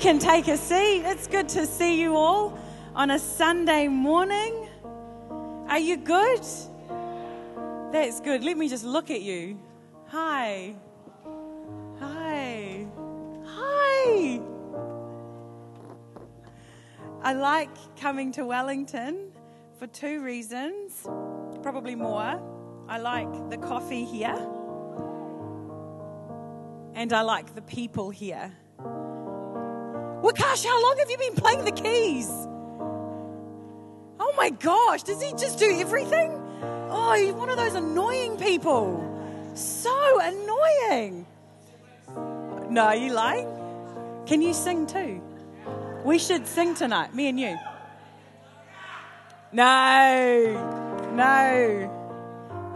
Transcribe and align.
can 0.00 0.18
take 0.18 0.48
a 0.48 0.56
seat. 0.56 1.02
It's 1.04 1.26
good 1.26 1.46
to 1.50 1.66
see 1.66 2.00
you 2.00 2.16
all 2.16 2.58
on 2.94 3.10
a 3.10 3.18
Sunday 3.18 3.86
morning. 3.86 4.66
Are 5.68 5.78
you 5.78 5.98
good? 5.98 6.40
That's 7.92 8.18
good. 8.20 8.42
Let 8.42 8.56
me 8.56 8.66
just 8.66 8.86
look 8.86 9.10
at 9.10 9.20
you. 9.20 9.60
Hi. 10.06 10.74
Hi. 11.98 12.86
Hi. 13.44 14.40
I 17.22 17.34
like 17.34 17.68
coming 17.96 18.32
to 18.32 18.46
Wellington 18.46 19.32
for 19.78 19.86
two 19.86 20.22
reasons, 20.22 21.06
probably 21.62 21.94
more. 21.94 22.40
I 22.88 22.96
like 22.96 23.50
the 23.50 23.58
coffee 23.58 24.06
here, 24.06 24.48
and 26.94 27.12
I 27.12 27.20
like 27.20 27.54
the 27.54 27.62
people 27.62 28.08
here. 28.08 28.50
Wakash, 30.22 30.64
how 30.64 30.82
long 30.82 30.98
have 30.98 31.10
you 31.10 31.16
been 31.16 31.34
playing 31.34 31.64
the 31.64 31.72
keys? 31.72 32.28
Oh 34.18 34.34
my 34.36 34.50
gosh, 34.50 35.02
does 35.02 35.22
he 35.22 35.30
just 35.32 35.58
do 35.58 35.78
everything? 35.80 36.32
Oh, 36.90 37.14
he's 37.14 37.32
one 37.32 37.48
of 37.48 37.56
those 37.56 37.74
annoying 37.74 38.36
people. 38.36 39.06
So 39.54 40.20
annoying. 40.20 41.26
No, 42.68 42.84
are 42.84 42.96
you 42.96 43.12
lying? 43.12 43.48
Can 44.26 44.42
you 44.42 44.52
sing 44.52 44.86
too? 44.86 45.22
We 46.04 46.18
should 46.18 46.46
sing 46.46 46.74
tonight, 46.74 47.14
me 47.14 47.28
and 47.28 47.40
you. 47.40 47.56
No, 49.52 51.10
no. 51.14 51.96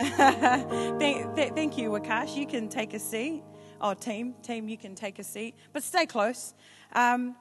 thank, 0.99 1.37
th- 1.37 1.53
thank 1.53 1.79
you, 1.79 1.91
Wakash. 1.91 2.37
You 2.37 2.47
can 2.47 2.69
take 2.69 2.95
a 2.95 2.99
seat. 2.99 3.43
Oh, 3.87 3.93
team, 3.93 4.33
team, 4.43 4.67
you 4.67 4.79
can 4.79 4.95
take 4.95 5.19
a 5.19 5.23
seat, 5.23 5.55
but 5.75 5.83
stay 5.83 6.07
close. 6.07 6.55
Um, 6.95 7.37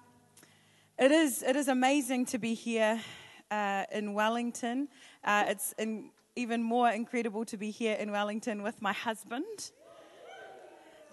it 1.00 1.09
is 1.09 1.41
it 1.41 1.55
is 1.55 1.69
amazing 1.69 2.25
to 2.25 2.38
be 2.38 2.53
here 2.53 3.00
uh, 3.50 3.85
in 3.94 4.13
Wellington. 4.13 4.89
Uh, 5.23 5.45
it's 5.47 5.73
in, 5.77 6.09
even 6.35 6.61
more 6.61 6.89
incredible 6.89 7.45
to 7.45 7.55
be 7.55 7.72
here 7.72 7.95
in 7.95 8.11
Wellington 8.11 8.61
with 8.61 8.81
my 8.81 8.91
husband. 8.91 9.72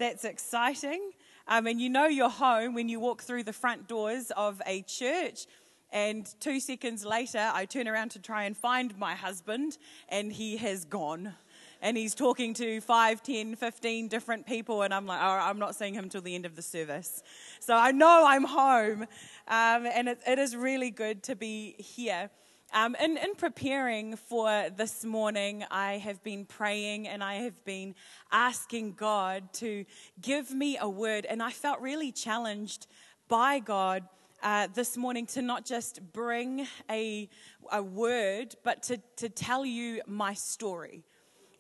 That's 0.01 0.25
exciting. 0.25 1.13
Um, 1.47 1.69
and 1.69 1.81
you 1.81 1.91
know 1.91 2.07
you're 2.07 2.29
home 2.29 2.75
when 2.75 2.89
you 2.89 2.99
walk 2.99 3.23
through 3.23 3.45
the 3.45 3.53
front 3.53 3.87
doors 3.87 4.33
of 4.37 4.61
a 4.67 4.83
church. 4.83 5.47
And 5.93 6.29
two 6.41 6.59
seconds 6.59 7.05
later, 7.05 7.53
I 7.55 7.67
turn 7.67 7.87
around 7.87 8.11
to 8.13 8.19
try 8.19 8.45
and 8.45 8.57
find 8.57 8.99
my 8.99 9.15
husband, 9.15 9.79
and 10.09 10.33
he 10.33 10.57
has 10.57 10.85
gone 10.85 11.35
and 11.83 11.97
he's 11.97 12.15
talking 12.15 12.55
to 12.55 12.81
5, 12.81 13.23
10, 13.23 13.57
15 13.57 14.09
different 14.09 14.47
people, 14.47 14.83
and 14.83 14.93
I'm 14.93 15.07
like, 15.07 15.21
oh, 15.23 15.27
I'm 15.27 15.59
not 15.59 15.75
seeing 15.75 15.95
him 15.95 16.09
till 16.09 16.21
the 16.21 16.35
end 16.35 16.47
of 16.47 16.57
the 16.57 16.63
service. 16.63 17.23
So 17.61 17.75
I 17.75 17.93
know 17.93 18.25
I'm 18.27 18.45
home, 18.45 19.03
um, 19.49 19.87
and 19.87 20.09
it, 20.09 20.21
it 20.27 20.39
is 20.39 20.55
really 20.57 20.91
good 20.91 21.23
to 21.25 21.37
be 21.37 21.75
here. 21.79 22.31
Um, 22.73 22.95
in, 23.03 23.17
in 23.17 23.35
preparing 23.35 24.15
for 24.15 24.71
this 24.77 25.05
morning, 25.05 25.65
I 25.73 25.95
have 25.95 26.23
been 26.23 26.45
praying 26.45 27.09
and 27.09 27.25
I 27.25 27.35
have 27.35 27.65
been 27.65 27.97
asking 28.31 28.93
God 28.93 29.53
to 29.55 29.85
give 30.21 30.53
me 30.53 30.79
a 30.81 30.89
word, 30.89 31.27
and 31.27 31.43
I 31.43 31.51
felt 31.51 31.81
really 31.81 32.13
challenged 32.13 32.87
by 33.29 33.59
God. 33.59 34.05
Uh, 34.43 34.69
this 34.73 34.97
morning 34.97 35.27
to 35.27 35.43
not 35.43 35.67
just 35.67 36.01
bring 36.15 36.67
a, 36.89 37.29
a 37.71 37.83
word, 37.83 38.55
but 38.65 38.83
to, 38.83 38.99
to 39.17 39.29
tell 39.29 39.67
you 39.67 40.01
my 40.07 40.33
story. 40.33 41.05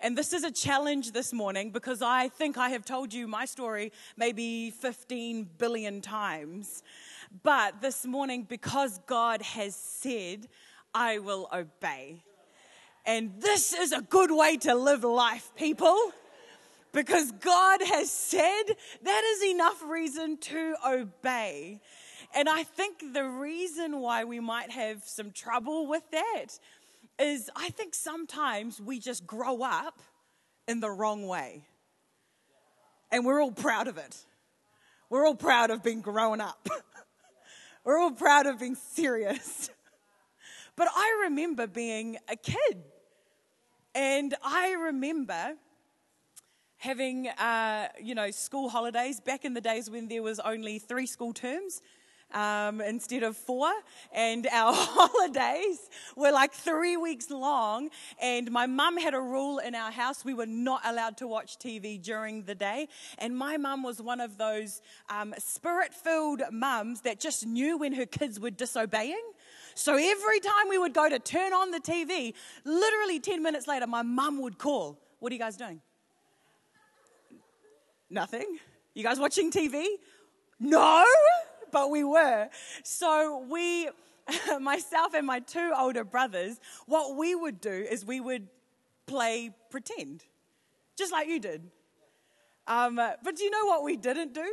And 0.02 0.16
this 0.16 0.32
is 0.32 0.44
a 0.44 0.50
challenge 0.50 1.12
this 1.12 1.30
morning 1.30 1.72
because 1.72 2.00
I 2.00 2.28
think 2.28 2.56
I 2.56 2.70
have 2.70 2.86
told 2.86 3.12
you 3.12 3.28
my 3.28 3.44
story 3.44 3.92
maybe 4.16 4.70
15 4.70 5.50
billion 5.58 6.00
times. 6.00 6.82
But 7.42 7.82
this 7.82 8.06
morning, 8.06 8.46
because 8.48 8.98
God 9.06 9.42
has 9.42 9.76
said, 9.76 10.48
I 10.94 11.18
will 11.18 11.48
obey. 11.52 12.24
And 13.04 13.32
this 13.40 13.74
is 13.74 13.92
a 13.92 14.00
good 14.00 14.30
way 14.30 14.56
to 14.58 14.74
live 14.74 15.04
life, 15.04 15.52
people. 15.54 16.12
Because 16.92 17.30
God 17.32 17.80
has 17.82 18.10
said, 18.10 18.62
that 19.02 19.22
is 19.36 19.50
enough 19.50 19.82
reason 19.82 20.38
to 20.38 20.76
obey. 20.86 21.80
And 22.34 22.48
I 22.48 22.62
think 22.62 23.12
the 23.12 23.24
reason 23.24 24.00
why 24.00 24.24
we 24.24 24.40
might 24.40 24.70
have 24.70 25.02
some 25.04 25.30
trouble 25.30 25.86
with 25.86 26.10
that 26.10 26.58
is 27.20 27.50
I 27.54 27.70
think 27.70 27.94
sometimes 27.94 28.80
we 28.80 28.98
just 28.98 29.26
grow 29.26 29.62
up 29.62 30.00
in 30.66 30.80
the 30.80 30.90
wrong 30.90 31.26
way. 31.26 31.64
And 33.12 33.26
we're 33.26 33.42
all 33.42 33.52
proud 33.52 33.88
of 33.88 33.98
it. 33.98 34.16
We're 35.08 35.26
all 35.26 35.34
proud 35.34 35.70
of 35.70 35.82
being 35.82 36.00
grown 36.00 36.40
up. 36.40 36.68
we're 37.84 37.98
all 37.98 38.12
proud 38.12 38.46
of 38.46 38.60
being 38.60 38.76
serious. 38.76 39.70
But 40.76 40.88
I 40.96 41.24
remember 41.24 41.66
being 41.66 42.16
a 42.26 42.36
kid. 42.36 42.84
And 43.94 44.34
I 44.42 44.70
remember 44.72 45.56
having, 46.78 47.28
uh, 47.28 47.88
you 48.02 48.14
know, 48.14 48.30
school 48.30 48.70
holidays 48.70 49.20
back 49.20 49.44
in 49.44 49.52
the 49.52 49.60
days 49.60 49.90
when 49.90 50.08
there 50.08 50.22
was 50.22 50.40
only 50.40 50.78
three 50.78 51.04
school 51.04 51.34
terms 51.34 51.82
um, 52.32 52.80
instead 52.80 53.22
of 53.22 53.36
four. 53.36 53.70
And 54.12 54.46
our 54.46 54.72
holidays 54.76 55.90
were 56.16 56.32
like 56.32 56.52
three 56.52 56.96
weeks 56.96 57.30
long. 57.30 57.90
And 58.20 58.50
my 58.50 58.66
mum 58.66 58.96
had 58.96 59.14
a 59.14 59.20
rule 59.20 59.58
in 59.58 59.74
our 59.74 59.90
house 59.90 60.24
we 60.24 60.34
were 60.34 60.46
not 60.46 60.80
allowed 60.84 61.16
to 61.18 61.26
watch 61.26 61.58
TV 61.58 62.00
during 62.00 62.44
the 62.44 62.54
day. 62.54 62.88
And 63.18 63.36
my 63.36 63.56
mum 63.56 63.82
was 63.82 64.00
one 64.00 64.20
of 64.20 64.38
those 64.38 64.82
um, 65.08 65.34
spirit 65.38 65.94
filled 65.94 66.42
mums 66.52 67.02
that 67.02 67.20
just 67.20 67.46
knew 67.46 67.78
when 67.78 67.92
her 67.94 68.06
kids 68.06 68.38
were 68.40 68.50
disobeying. 68.50 69.20
So 69.74 69.94
every 69.96 70.40
time 70.40 70.68
we 70.68 70.78
would 70.78 70.94
go 70.94 71.08
to 71.08 71.18
turn 71.18 71.52
on 71.52 71.70
the 71.70 71.80
TV, 71.80 72.34
literally 72.64 73.20
10 73.20 73.42
minutes 73.42 73.66
later, 73.66 73.86
my 73.86 74.02
mum 74.02 74.40
would 74.42 74.58
call. 74.58 74.98
What 75.20 75.32
are 75.32 75.34
you 75.34 75.40
guys 75.40 75.56
doing? 75.56 75.80
Nothing. 78.10 78.58
You 78.94 79.04
guys 79.04 79.18
watching 79.20 79.52
TV? 79.52 79.86
No 80.58 81.04
but 81.72 81.90
we 81.90 82.04
were. 82.04 82.48
So 82.82 83.44
we, 83.48 83.88
myself 84.60 85.14
and 85.14 85.26
my 85.26 85.40
two 85.40 85.72
older 85.76 86.04
brothers, 86.04 86.60
what 86.86 87.16
we 87.16 87.34
would 87.34 87.60
do 87.60 87.70
is 87.70 88.04
we 88.04 88.20
would 88.20 88.48
play 89.06 89.50
pretend, 89.70 90.24
just 90.96 91.12
like 91.12 91.28
you 91.28 91.40
did. 91.40 91.62
Um, 92.66 92.96
but 92.96 93.36
do 93.36 93.42
you 93.42 93.50
know 93.50 93.66
what 93.66 93.82
we 93.82 93.96
didn't 93.96 94.32
do? 94.32 94.48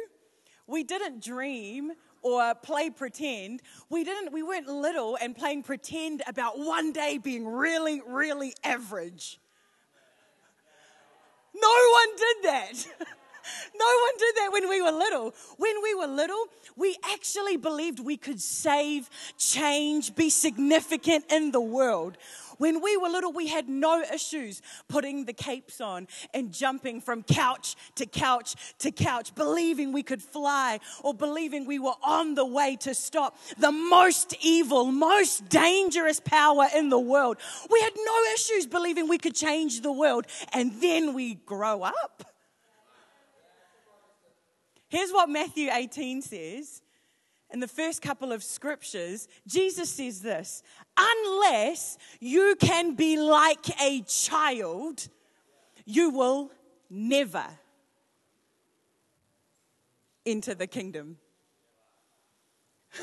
We 0.65 0.83
didn't 0.83 1.23
dream 1.23 1.91
or 2.21 2.53
play 2.55 2.89
pretend. 2.89 3.61
We 3.89 4.03
didn't. 4.03 4.33
We 4.33 4.43
weren't 4.43 4.67
little 4.67 5.17
and 5.21 5.35
playing 5.35 5.63
pretend 5.63 6.23
about 6.27 6.59
one 6.59 6.91
day 6.91 7.17
being 7.17 7.47
really, 7.47 8.01
really 8.05 8.53
average. 8.63 9.39
No 11.55 11.69
one 11.91 12.15
did 12.17 12.35
that. 12.43 12.87
No 13.77 13.85
one 13.85 14.17
did 14.17 14.35
that 14.35 14.49
when 14.51 14.69
we 14.69 14.81
were 14.81 14.91
little. 14.91 15.35
When 15.57 15.81
we 15.83 15.93
were 15.93 16.07
little, 16.07 16.45
we 16.75 16.97
actually 17.13 17.57
believed 17.57 17.99
we 17.99 18.17
could 18.17 18.41
save, 18.41 19.09
change, 19.37 20.15
be 20.15 20.29
significant 20.29 21.31
in 21.31 21.51
the 21.51 21.61
world. 21.61 22.17
When 22.57 22.81
we 22.81 22.97
were 22.97 23.09
little, 23.09 23.31
we 23.31 23.47
had 23.47 23.69
no 23.69 24.01
issues 24.01 24.61
putting 24.87 25.25
the 25.25 25.33
capes 25.33 25.79
on 25.79 26.07
and 26.33 26.51
jumping 26.51 27.01
from 27.01 27.23
couch 27.23 27.75
to 27.95 28.05
couch 28.05 28.55
to 28.79 28.91
couch, 28.91 29.35
believing 29.35 29.91
we 29.91 30.03
could 30.03 30.21
fly 30.21 30.79
or 31.03 31.13
believing 31.13 31.65
we 31.65 31.79
were 31.79 31.95
on 32.03 32.35
the 32.35 32.45
way 32.45 32.75
to 32.77 32.95
stop 32.95 33.37
the 33.57 33.71
most 33.71 34.35
evil, 34.41 34.85
most 34.85 35.47
dangerous 35.49 36.19
power 36.19 36.67
in 36.75 36.89
the 36.89 36.99
world. 36.99 37.37
We 37.69 37.79
had 37.81 37.93
no 37.95 38.23
issues 38.33 38.65
believing 38.65 39.07
we 39.07 39.19
could 39.19 39.35
change 39.35 39.81
the 39.81 39.91
world. 39.91 40.25
And 40.53 40.81
then 40.81 41.13
we 41.13 41.35
grow 41.35 41.83
up 41.83 42.23
Here's 44.89 45.11
what 45.11 45.29
Matthew 45.29 45.69
18 45.71 46.21
says. 46.21 46.81
In 47.49 47.61
the 47.61 47.67
first 47.67 48.01
couple 48.01 48.33
of 48.33 48.43
scriptures, 48.43 49.27
Jesus 49.47 49.89
says 49.89 50.21
this 50.21 50.63
Unless 50.97 51.97
you 52.19 52.55
can 52.59 52.95
be 52.95 53.17
like 53.17 53.69
a 53.81 54.01
child, 54.01 55.07
you 55.85 56.09
will 56.09 56.51
never 56.89 57.45
enter 60.25 60.53
the 60.53 60.67
kingdom. 60.67 61.17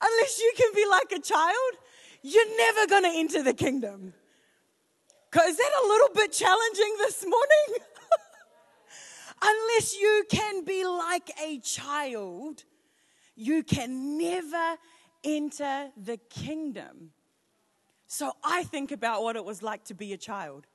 Unless 0.00 0.38
you 0.38 0.52
can 0.56 0.70
be 0.74 0.86
like 0.88 1.12
a 1.12 1.20
child, 1.20 1.74
you're 2.22 2.56
never 2.56 2.86
going 2.86 3.02
to 3.02 3.12
enter 3.18 3.42
the 3.42 3.54
kingdom. 3.54 4.14
Is 5.34 5.56
that 5.56 5.70
a 5.82 5.86
little 5.86 6.10
bit 6.14 6.32
challenging 6.32 6.94
this 6.98 7.24
morning? 7.24 7.84
Unless 9.42 9.98
you 9.98 10.24
can 10.28 10.64
be 10.64 10.86
like 10.86 11.30
a 11.42 11.58
child, 11.60 12.64
you 13.36 13.62
can 13.62 14.18
never 14.18 14.76
enter 15.22 15.90
the 15.96 16.16
kingdom. 16.30 17.10
So 18.06 18.32
I 18.44 18.64
think 18.64 18.92
about 18.92 19.22
what 19.22 19.36
it 19.36 19.44
was 19.44 19.62
like 19.62 19.84
to 19.86 19.94
be 19.94 20.12
a 20.12 20.16
child. 20.16 20.66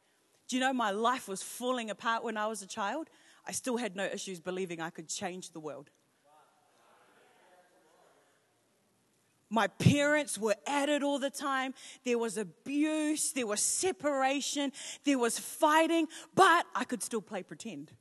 Do 0.48 0.56
you 0.56 0.60
know 0.62 0.74
my 0.74 0.92
life 0.92 1.28
was 1.28 1.44
falling 1.44 1.90
apart 1.90 2.24
when 2.24 2.36
I 2.36 2.48
was 2.48 2.62
a 2.62 2.68
child? 2.68 3.10
I 3.46 3.52
still 3.52 3.78
had 3.78 3.96
no 3.96 4.06
issues 4.06 4.40
believing 4.40 4.82
I 4.82 4.90
could 4.90 5.08
change 5.08 5.52
the 5.52 5.60
world. 5.60 5.90
My 9.50 9.68
parents 9.68 10.38
were 10.38 10.56
at 10.68 10.90
it 10.90 11.02
all 11.02 11.18
the 11.18 11.32
time. 11.32 11.74
There 12.06 12.20
was 12.20 12.38
abuse, 12.38 13.32
there 13.32 13.48
was 13.48 13.62
separation, 13.62 14.72
there 15.06 15.18
was 15.18 15.40
fighting, 15.40 16.08
but 16.36 16.68
I 16.76 16.84
could 16.84 17.02
still 17.02 17.22
play 17.22 17.42
pretend. 17.42 17.92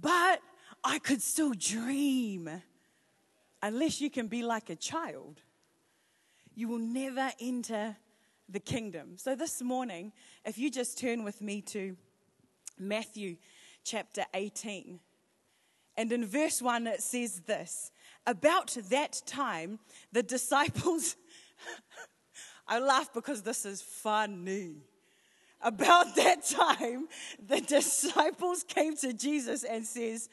But 0.00 0.40
I 0.82 0.98
could 0.98 1.22
still 1.22 1.52
dream. 1.52 2.50
Unless 3.62 4.00
you 4.00 4.10
can 4.10 4.26
be 4.26 4.42
like 4.42 4.68
a 4.68 4.76
child, 4.76 5.40
you 6.54 6.68
will 6.68 6.78
never 6.78 7.30
enter 7.40 7.96
the 8.48 8.60
kingdom. 8.60 9.16
So 9.16 9.34
this 9.34 9.62
morning, 9.62 10.12
if 10.44 10.58
you 10.58 10.70
just 10.70 10.98
turn 10.98 11.24
with 11.24 11.40
me 11.40 11.62
to 11.62 11.96
Matthew 12.78 13.36
chapter 13.84 14.24
18. 14.34 15.00
And 15.96 16.12
in 16.12 16.26
verse 16.26 16.60
1, 16.60 16.86
it 16.86 17.02
says 17.02 17.40
this 17.46 17.90
About 18.26 18.76
that 18.90 19.22
time, 19.26 19.78
the 20.12 20.22
disciples, 20.22 21.16
I 22.68 22.78
laugh 22.78 23.12
because 23.12 23.42
this 23.42 23.64
is 23.64 23.82
funny. 23.82 24.76
About 25.64 26.14
that 26.16 26.44
time, 26.44 27.08
the 27.44 27.60
disciples 27.60 28.62
came 28.62 28.96
to 28.98 29.12
Jesus 29.12 29.64
and 29.64 29.84
says, 29.84 30.28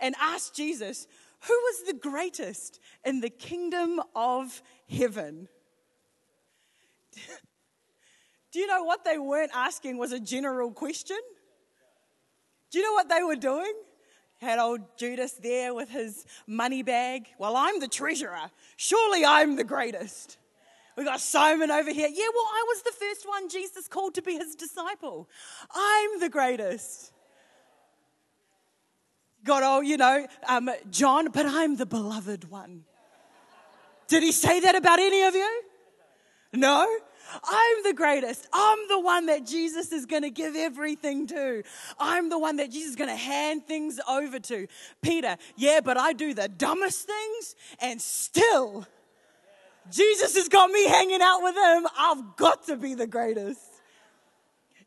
and 0.00 0.16
asked 0.20 0.56
Jesus, 0.56 1.06
who 1.46 1.54
was 1.54 1.82
the 1.86 1.94
greatest 1.94 2.80
in 3.04 3.20
the 3.20 3.30
kingdom 3.30 4.00
of 4.16 4.62
heaven? 4.88 5.48
Do 8.52 8.58
you 8.58 8.66
know 8.66 8.82
what 8.82 9.04
they 9.04 9.16
weren't 9.16 9.52
asking 9.54 9.96
was 9.96 10.10
a 10.12 10.18
general 10.18 10.72
question? 10.72 11.18
Do 12.70 12.78
you 12.78 12.84
know 12.84 12.94
what 12.94 13.08
they 13.08 13.22
were 13.22 13.36
doing? 13.36 13.72
Had 14.40 14.58
old 14.58 14.80
Judas 14.96 15.32
there 15.34 15.72
with 15.74 15.90
his 15.90 16.24
money 16.46 16.82
bag. 16.82 17.26
Well, 17.38 17.56
I'm 17.56 17.78
the 17.78 17.88
treasurer. 17.88 18.50
Surely 18.76 19.24
I'm 19.24 19.56
the 19.56 19.64
greatest. 19.64 20.38
We 21.00 21.06
got 21.06 21.22
Simon 21.22 21.70
over 21.70 21.90
here. 21.90 22.08
Yeah, 22.12 22.26
well, 22.34 22.44
I 22.44 22.64
was 22.68 22.82
the 22.82 22.92
first 22.92 23.26
one 23.26 23.48
Jesus 23.48 23.88
called 23.88 24.16
to 24.16 24.22
be 24.22 24.34
his 24.34 24.54
disciple. 24.54 25.30
I'm 25.74 26.20
the 26.20 26.28
greatest. 26.28 27.10
Got 29.42 29.62
old, 29.62 29.86
you 29.86 29.96
know, 29.96 30.26
um, 30.46 30.68
John, 30.90 31.30
but 31.30 31.46
I'm 31.46 31.76
the 31.76 31.86
beloved 31.86 32.50
one. 32.50 32.84
Did 34.08 34.22
he 34.22 34.30
say 34.30 34.60
that 34.60 34.74
about 34.74 34.98
any 34.98 35.22
of 35.22 35.34
you? 35.34 35.62
No? 36.52 36.86
I'm 37.44 37.82
the 37.82 37.94
greatest. 37.94 38.46
I'm 38.52 38.86
the 38.88 39.00
one 39.00 39.24
that 39.24 39.46
Jesus 39.46 39.92
is 39.92 40.04
going 40.04 40.24
to 40.24 40.30
give 40.30 40.54
everything 40.54 41.26
to. 41.28 41.62
I'm 41.98 42.28
the 42.28 42.38
one 42.38 42.56
that 42.56 42.70
Jesus 42.70 42.90
is 42.90 42.96
going 42.96 43.08
to 43.08 43.16
hand 43.16 43.66
things 43.66 44.00
over 44.06 44.38
to. 44.38 44.66
Peter, 45.00 45.38
yeah, 45.56 45.80
but 45.82 45.96
I 45.96 46.12
do 46.12 46.34
the 46.34 46.48
dumbest 46.48 47.06
things 47.06 47.56
and 47.80 48.02
still 48.02 48.86
Jesus 49.90 50.36
has 50.36 50.48
got 50.48 50.70
me 50.70 50.86
hanging 50.86 51.20
out 51.22 51.40
with 51.42 51.56
him. 51.56 51.86
I've 51.98 52.36
got 52.36 52.66
to 52.66 52.76
be 52.76 52.94
the 52.94 53.06
greatest. 53.06 53.60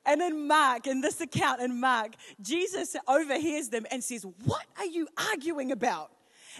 And 0.06 0.22
in 0.22 0.48
Mark, 0.48 0.88
in 0.88 1.02
this 1.02 1.22
account 1.22 1.62
in 1.62 1.80
Mark, 1.80 2.14
Jesus 2.42 2.96
overhears 3.08 3.70
them 3.70 3.86
and 3.90 4.04
says, 4.04 4.26
What 4.44 4.66
are 4.78 4.86
you 4.86 5.08
arguing 5.32 5.72
about? 5.72 6.12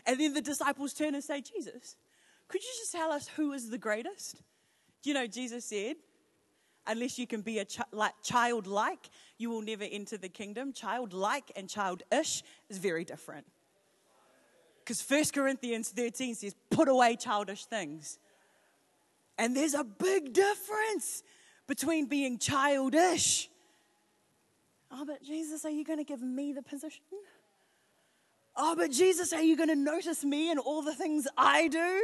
And 0.06 0.19
then 0.19 0.34
the 0.34 0.42
disciples 0.42 0.94
turn 0.94 1.13
and 1.13 1.24
say, 1.24 1.42
Jesus, 1.42 1.98
could 2.48 2.63
you 2.63 2.69
just 2.80 2.92
tell 2.92 3.12
us 3.12 3.28
who 3.28 3.54
is 3.54 3.69
the 3.69 3.78
greatest? 3.78 4.42
You 5.04 5.13
know 5.13 5.28
Jesus 5.28 5.66
said, 5.66 5.98
unless 6.88 7.18
you 7.18 7.28
can 7.28 7.42
be 7.42 7.60
a 7.60 7.66
like, 7.92 8.13
childlike, 8.24 9.10
you 9.38 9.50
will 9.50 9.62
never 9.62 9.84
enter 9.84 10.18
the 10.18 10.30
kingdom. 10.30 10.74
Childlike 10.74 11.51
and 11.56 11.69
childish 11.69 12.44
is 12.69 12.78
very 12.78 13.04
different. 13.04 13.45
Because 14.80 15.01
1 15.07 15.25
Corinthians 15.34 15.90
13 15.90 16.36
says, 16.36 16.56
put 16.69 16.88
away 16.88 17.16
childish 17.16 17.66
things. 17.66 18.19
And 19.38 19.56
there's 19.56 19.74
a 19.74 19.83
big 19.83 20.33
difference 20.33 21.24
between 21.68 22.07
being 22.07 22.38
childish. 22.38 23.50
Oh, 24.91 25.06
but 25.06 25.24
Jesus, 25.24 25.65
are 25.65 25.71
you 25.71 25.83
going 25.83 25.97
to 25.97 26.06
give 26.06 26.21
me 26.21 26.53
the 26.53 26.62
position? 26.62 27.01
Oh, 28.56 28.75
but 28.75 28.91
Jesus, 28.91 29.33
are 29.33 29.41
you 29.41 29.57
going 29.57 29.69
to 29.69 29.75
notice 29.75 30.24
me 30.24 30.51
and 30.51 30.59
all 30.59 30.83
the 30.83 30.94
things 30.94 31.27
I 31.35 31.68
do? 31.68 32.01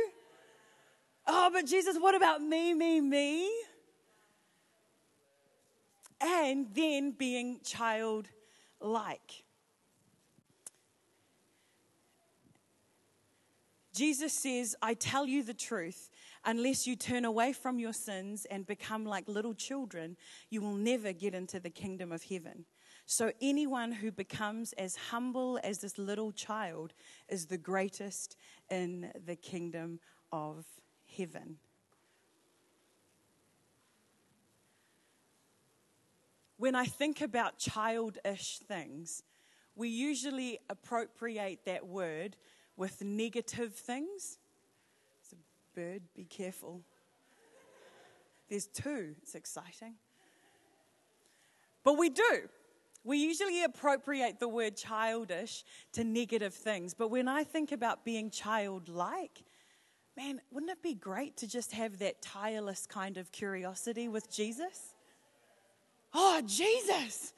Oh, 1.28 1.52
but 1.54 1.68
Jesus, 1.68 1.98
what 2.00 2.16
about 2.16 2.42
me, 2.42 2.74
me, 2.74 3.00
me? 3.00 3.52
And 6.20 6.68
then 6.74 7.12
being 7.12 7.60
childlike. 7.64 9.44
Jesus 14.00 14.32
says, 14.32 14.78
I 14.82 14.94
tell 14.94 15.28
you 15.28 15.44
the 15.44 15.54
truth, 15.54 16.10
unless 16.46 16.88
you 16.88 16.96
turn 16.96 17.26
away 17.26 17.52
from 17.52 17.80
your 17.80 17.92
sins 17.92 18.46
and 18.50 18.66
become 18.66 19.04
like 19.04 19.28
little 19.28 19.54
children, 19.54 20.16
you 20.50 20.62
will 20.62 20.76
never 20.76 21.12
get 21.12 21.36
into 21.36 21.60
the 21.60 21.70
kingdom 21.70 22.14
of 22.14 22.24
heaven. 22.24 22.64
So, 23.06 23.34
anyone 23.42 23.92
who 23.92 24.10
becomes 24.10 24.72
as 24.78 24.96
humble 24.96 25.60
as 25.66 25.80
this 25.80 25.98
little 25.98 26.32
child 26.32 26.94
is 27.28 27.48
the 27.48 27.58
greatest 27.58 28.38
in 28.72 29.12
the 29.26 29.36
kingdom 29.36 30.00
of 30.32 30.66
heaven. 31.18 31.58
When 36.56 36.74
I 36.74 36.86
think 36.86 37.20
about 37.20 37.58
childish 37.58 38.60
things, 38.60 39.24
we 39.76 39.90
usually 39.90 40.60
appropriate 40.70 41.66
that 41.66 41.86
word 41.86 42.38
with 42.80 43.04
negative 43.04 43.74
things. 43.74 44.40
It's 45.22 45.34
a 45.34 45.36
bird, 45.76 46.02
be 46.16 46.24
careful. 46.24 46.82
There's 48.50 48.68
two, 48.68 49.16
it's 49.22 49.36
exciting. 49.36 49.96
But 51.84 51.98
we 51.98 52.10
do. 52.10 52.50
We 53.04 53.18
usually 53.18 53.64
appropriate 53.64 54.40
the 54.40 54.48
word 54.48 54.78
childish 54.78 55.66
to 55.94 56.06
negative 56.06 56.54
things. 56.54 56.94
But 56.94 57.10
when 57.10 57.28
I 57.28 57.44
think 57.44 57.74
about 57.74 58.06
being 58.06 58.30
childlike, 58.30 59.44
man, 60.16 60.40
wouldn't 60.50 60.72
it 60.72 60.82
be 60.82 60.94
great 60.94 61.36
to 61.38 61.48
just 61.48 61.74
have 61.74 62.00
that 62.00 62.22
tireless 62.22 62.86
kind 62.86 63.18
of 63.18 63.32
curiosity 63.34 64.08
with 64.08 64.32
Jesus? 64.32 64.96
Oh, 66.14 66.42
Jesus, 66.46 67.34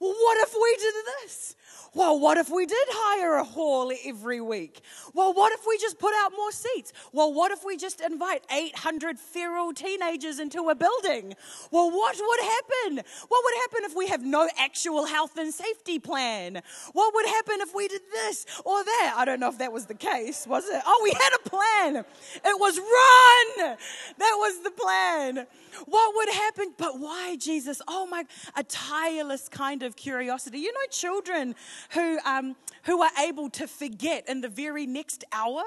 well, 0.00 0.10
what 0.12 0.48
if 0.48 0.54
we 0.54 0.76
did 0.76 0.94
this? 1.22 1.56
Well, 1.94 2.18
what 2.18 2.38
if 2.38 2.50
we 2.50 2.66
did 2.66 2.88
hire 2.90 3.34
a 3.34 3.44
hall 3.44 3.92
every 4.04 4.40
week? 4.40 4.80
Well, 5.14 5.32
what 5.32 5.52
if 5.52 5.60
we 5.66 5.78
just 5.78 6.00
put 6.00 6.12
out 6.22 6.32
more 6.36 6.50
seats? 6.50 6.92
Well, 7.12 7.32
what 7.32 7.52
if 7.52 7.64
we 7.64 7.76
just 7.76 8.00
invite 8.00 8.42
800 8.52 9.16
feral 9.16 9.72
teenagers 9.72 10.40
into 10.40 10.68
a 10.70 10.74
building? 10.74 11.34
Well, 11.70 11.92
what 11.92 12.16
would 12.18 12.40
happen? 12.40 13.04
What 13.28 13.44
would 13.44 13.54
happen 13.62 13.84
if 13.84 13.94
we 13.94 14.08
have 14.08 14.24
no 14.24 14.48
actual 14.58 15.06
health 15.06 15.36
and 15.36 15.54
safety 15.54 16.00
plan? 16.00 16.62
What 16.94 17.14
would 17.14 17.26
happen 17.26 17.60
if 17.60 17.72
we 17.72 17.86
did 17.86 18.02
this 18.10 18.44
or 18.64 18.82
that? 18.82 19.14
I 19.16 19.24
don't 19.24 19.38
know 19.38 19.48
if 19.48 19.58
that 19.58 19.72
was 19.72 19.86
the 19.86 19.94
case, 19.94 20.48
was 20.48 20.64
it? 20.68 20.82
Oh, 20.84 21.00
we 21.04 21.12
had 21.12 21.30
a 21.34 21.48
plan. 21.48 22.04
It 22.44 22.60
was 22.60 22.76
run. 22.76 23.76
That 24.18 24.34
was 24.38 24.64
the 24.64 24.70
plan. 24.72 25.46
What 25.86 26.16
would 26.16 26.28
happen? 26.28 26.74
But 26.76 26.98
why, 26.98 27.36
Jesus? 27.36 27.80
Oh, 27.86 28.06
my, 28.06 28.24
a 28.56 28.64
tireless 28.64 29.48
kind 29.48 29.83
of 29.84 29.96
curiosity. 29.96 30.58
You 30.58 30.72
know, 30.72 30.80
children 30.90 31.54
who, 31.90 32.18
um, 32.24 32.56
who 32.84 33.02
are 33.02 33.10
able 33.22 33.50
to 33.50 33.66
forget 33.66 34.28
in 34.28 34.40
the 34.40 34.48
very 34.48 34.86
next 34.86 35.24
hour 35.32 35.62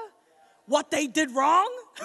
what 0.66 0.90
they 0.90 1.06
did 1.06 1.30
wrong. 1.32 1.68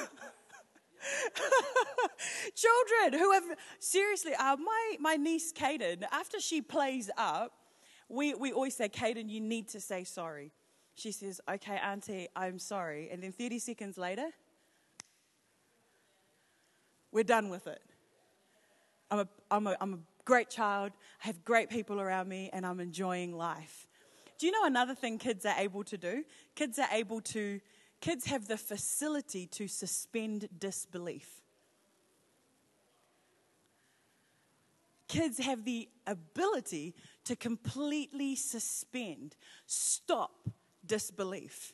children 2.56 3.20
who 3.20 3.32
have, 3.34 3.44
seriously, 3.80 4.34
uh, 4.34 4.56
my, 4.58 4.96
my 5.00 5.16
niece 5.16 5.52
Kaden, 5.52 6.04
after 6.12 6.40
she 6.40 6.62
plays 6.62 7.10
up, 7.18 7.52
we, 8.10 8.34
we 8.34 8.54
always 8.54 8.76
say, 8.76 8.90
Kaden, 8.90 9.30
you 9.30 9.42
need 9.42 9.68
to 9.70 9.82
say 9.82 10.04
sorry. 10.04 10.52
She 10.96 11.12
says, 11.12 11.42
okay, 11.50 11.78
Auntie, 11.78 12.28
I'm 12.36 12.60
sorry. 12.60 13.10
And 13.12 13.24
then 13.24 13.32
30 13.32 13.60
seconds 13.60 13.98
later, 13.98 14.28
we're 17.12 17.24
done 17.24 17.50
with 17.50 17.68
it. 17.68 17.82
I'm 19.10 19.20
a, 19.20 19.28
I'm 19.52 19.68
a, 19.68 19.78
I'm 19.80 19.94
a 19.94 20.00
great 20.26 20.50
child, 20.50 20.92
I 21.24 21.28
have 21.28 21.44
great 21.44 21.70
people 21.70 22.00
around 22.00 22.28
me, 22.28 22.50
and 22.54 22.66
I'm 22.66 22.80
enjoying 22.80 23.36
life. 23.36 23.88
Do 24.38 24.46
you 24.46 24.52
know 24.52 24.66
another 24.66 24.96
thing 24.96 25.18
kids 25.18 25.46
are 25.46 25.56
able 25.58 25.84
to 25.86 25.98
do? 25.98 26.24
Kids 26.56 26.80
are 26.80 26.88
able 26.92 27.22
to, 27.22 27.60
kids 28.02 28.26
have 28.26 28.48
the 28.48 28.58
facility 28.58 29.46
to 29.48 29.68
suspend 29.68 30.50
disbelief. 30.60 31.42
Kids 35.08 35.38
have 35.40 35.64
the 35.64 35.88
ability 36.08 36.96
to 37.26 37.36
completely 37.36 38.36
suspend, 38.36 39.36
stop 39.68 40.50
disbelief. 40.86 41.74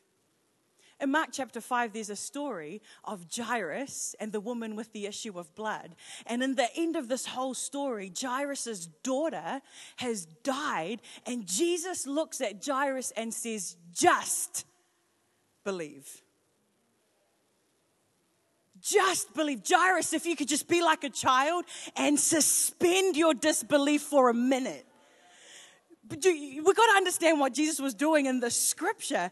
In 1.01 1.11
Mark 1.11 1.29
chapter 1.31 1.61
5, 1.61 1.93
there's 1.93 2.09
a 2.09 2.15
story 2.15 2.81
of 3.05 3.25
Jairus 3.33 4.15
and 4.19 4.33
the 4.33 4.41
woman 4.41 4.75
with 4.75 4.91
the 4.91 5.05
issue 5.05 5.39
of 5.39 5.53
blood. 5.55 5.95
And 6.25 6.43
in 6.43 6.55
the 6.55 6.67
end 6.75 6.97
of 6.97 7.07
this 7.07 7.25
whole 7.25 7.53
story, 7.53 8.11
Jairus' 8.19 8.87
daughter 9.01 9.61
has 9.97 10.25
died, 10.25 11.01
and 11.25 11.47
Jesus 11.47 12.05
looks 12.05 12.41
at 12.41 12.65
Jairus 12.65 13.11
and 13.11 13.33
says, 13.33 13.77
Just 13.93 14.65
believe. 15.63 16.21
Just 18.81 19.33
believe. 19.33 19.61
Jairus, 19.67 20.11
if 20.13 20.25
you 20.25 20.35
could 20.35 20.47
just 20.47 20.67
be 20.67 20.81
like 20.81 21.03
a 21.05 21.09
child 21.09 21.65
and 21.95 22.19
suspend 22.19 23.15
your 23.15 23.33
disbelief 23.33 24.01
for 24.01 24.29
a 24.29 24.33
minute. 24.33 24.85
We've 26.07 26.75
got 26.75 26.85
to 26.87 26.97
understand 26.97 27.39
what 27.39 27.53
Jesus 27.53 27.79
was 27.79 27.93
doing 27.93 28.25
in 28.25 28.39
the 28.39 28.49
scripture. 28.49 29.29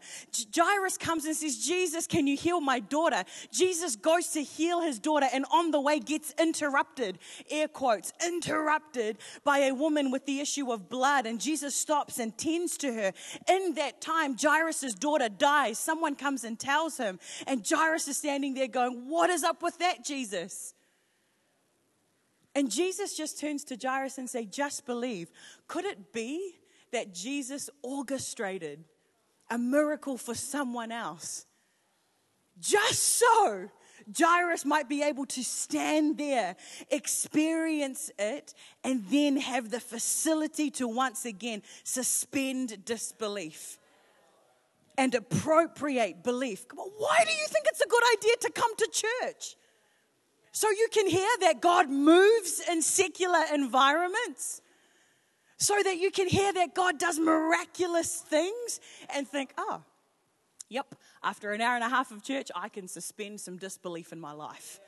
Jairus 0.54 0.96
comes 0.96 1.24
and 1.24 1.34
says, 1.34 1.58
Jesus, 1.58 2.06
can 2.06 2.26
you 2.26 2.36
heal 2.36 2.60
my 2.60 2.78
daughter? 2.78 3.24
Jesus 3.50 3.96
goes 3.96 4.28
to 4.28 4.42
heal 4.42 4.82
his 4.82 4.98
daughter 4.98 5.26
and 5.32 5.44
on 5.50 5.70
the 5.70 5.80
way 5.80 5.98
gets 5.98 6.34
interrupted, 6.38 7.18
air 7.50 7.68
quotes, 7.68 8.12
interrupted 8.24 9.18
by 9.44 9.60
a 9.60 9.72
woman 9.74 10.10
with 10.10 10.26
the 10.26 10.40
issue 10.40 10.70
of 10.70 10.88
blood. 10.88 11.26
And 11.26 11.40
Jesus 11.40 11.74
stops 11.74 12.18
and 12.18 12.36
tends 12.36 12.76
to 12.78 12.92
her. 12.92 13.12
In 13.48 13.74
that 13.74 14.00
time, 14.00 14.36
Jairus' 14.40 14.94
daughter 14.94 15.28
dies. 15.28 15.78
Someone 15.78 16.14
comes 16.14 16.44
and 16.44 16.58
tells 16.58 16.96
him. 16.98 17.18
And 17.46 17.66
Jairus 17.68 18.06
is 18.08 18.18
standing 18.18 18.54
there 18.54 18.68
going, 18.68 19.08
What 19.08 19.30
is 19.30 19.42
up 19.42 19.62
with 19.62 19.78
that, 19.78 20.04
Jesus? 20.04 20.74
And 22.58 22.70
Jesus 22.70 23.16
just 23.16 23.38
turns 23.38 23.62
to 23.64 23.78
Jairus 23.80 24.18
and 24.18 24.28
say, 24.28 24.44
"Just 24.44 24.84
believe." 24.84 25.30
Could 25.68 25.84
it 25.84 26.12
be 26.12 26.58
that 26.90 27.14
Jesus 27.14 27.70
orchestrated 27.82 28.84
a 29.50 29.58
miracle 29.58 30.18
for 30.18 30.34
someone 30.34 30.92
else. 30.92 31.46
Just 32.60 33.02
so 33.02 33.70
Jairus 34.16 34.64
might 34.64 34.88
be 34.88 35.02
able 35.02 35.26
to 35.26 35.44
stand 35.44 36.18
there, 36.18 36.56
experience 36.90 38.10
it, 38.18 38.54
and 38.84 39.04
then 39.08 39.36
have 39.36 39.70
the 39.70 39.80
facility 39.80 40.70
to 40.72 40.88
once 40.88 41.24
again 41.24 41.62
suspend 41.84 42.84
disbelief 42.84 43.78
and 44.96 45.14
appropriate 45.14 46.24
belief. 46.24 46.66
Why 46.74 47.24
do 47.24 47.32
you 47.32 47.46
think 47.48 47.66
it's 47.68 47.80
a 47.80 47.88
good 47.88 48.02
idea 48.16 48.36
to 48.40 48.50
come 48.50 48.74
to 48.76 48.88
church? 48.92 49.56
So 50.58 50.68
you 50.70 50.88
can 50.90 51.06
hear 51.06 51.30
that 51.42 51.60
God 51.60 51.88
moves 51.88 52.60
in 52.68 52.82
secular 52.82 53.44
environments 53.54 54.60
so 55.56 55.80
that 55.84 55.98
you 55.98 56.10
can 56.10 56.26
hear 56.26 56.52
that 56.52 56.74
God 56.74 56.98
does 56.98 57.16
miraculous 57.16 58.16
things 58.22 58.80
and 59.14 59.28
think, 59.28 59.52
oh, 59.56 59.84
yep, 60.68 60.96
after 61.22 61.52
an 61.52 61.60
hour 61.60 61.76
and 61.76 61.84
a 61.84 61.88
half 61.88 62.10
of 62.10 62.24
church, 62.24 62.50
I 62.56 62.70
can 62.70 62.88
suspend 62.88 63.40
some 63.40 63.56
disbelief 63.56 64.12
in 64.12 64.18
my 64.18 64.32
life. 64.32 64.80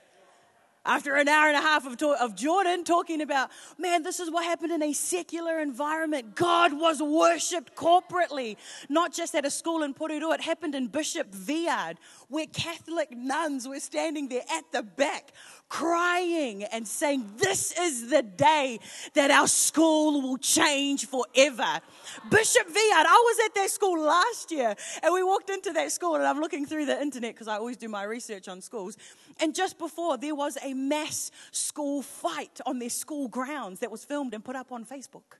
After 0.84 1.16
an 1.16 1.28
hour 1.28 1.48
and 1.48 1.58
a 1.58 1.60
half 1.60 1.86
of, 1.86 2.02
of 2.02 2.34
Jordan 2.34 2.84
talking 2.84 3.20
about, 3.20 3.50
man, 3.78 4.02
this 4.02 4.18
is 4.18 4.30
what 4.30 4.44
happened 4.44 4.72
in 4.72 4.82
a 4.82 4.94
secular 4.94 5.60
environment. 5.60 6.34
God 6.34 6.72
was 6.72 7.02
worshipped 7.02 7.76
corporately, 7.76 8.56
not 8.88 9.12
just 9.12 9.34
at 9.34 9.44
a 9.44 9.50
school 9.50 9.82
in 9.82 9.92
Porirua. 9.92 10.36
It 10.36 10.40
happened 10.40 10.74
in 10.74 10.86
Bishop 10.86 11.32
Viard, 11.32 11.96
where 12.28 12.46
Catholic 12.46 13.10
nuns 13.12 13.68
were 13.68 13.78
standing 13.78 14.28
there 14.28 14.44
at 14.50 14.64
the 14.72 14.82
back 14.82 15.32
crying 15.70 16.64
and 16.64 16.86
saying, 16.86 17.24
This 17.38 17.72
is 17.78 18.10
the 18.10 18.20
day 18.20 18.78
that 19.14 19.30
our 19.30 19.48
school 19.48 20.20
will 20.20 20.36
change 20.36 21.06
forever. 21.06 21.80
Bishop 22.28 22.66
Viard, 22.68 23.06
I 23.06 23.22
was 23.24 23.38
at 23.46 23.54
that 23.54 23.70
school 23.70 23.98
last 23.98 24.50
year 24.50 24.74
and 25.02 25.14
we 25.14 25.22
walked 25.22 25.48
into 25.48 25.72
that 25.72 25.90
school 25.92 26.16
and 26.16 26.24
I'm 26.24 26.40
looking 26.40 26.66
through 26.66 26.84
the 26.84 27.00
internet 27.00 27.34
because 27.34 27.48
I 27.48 27.56
always 27.56 27.78
do 27.78 27.88
my 27.88 28.02
research 28.02 28.48
on 28.48 28.60
schools. 28.60 28.98
And 29.40 29.54
just 29.54 29.78
before, 29.78 30.18
there 30.18 30.34
was 30.34 30.58
a 30.62 30.74
mass 30.74 31.30
school 31.52 32.02
fight 32.02 32.60
on 32.66 32.78
their 32.78 32.90
school 32.90 33.28
grounds 33.28 33.80
that 33.80 33.90
was 33.90 34.04
filmed 34.04 34.34
and 34.34 34.44
put 34.44 34.56
up 34.56 34.72
on 34.72 34.84
Facebook. 34.84 35.38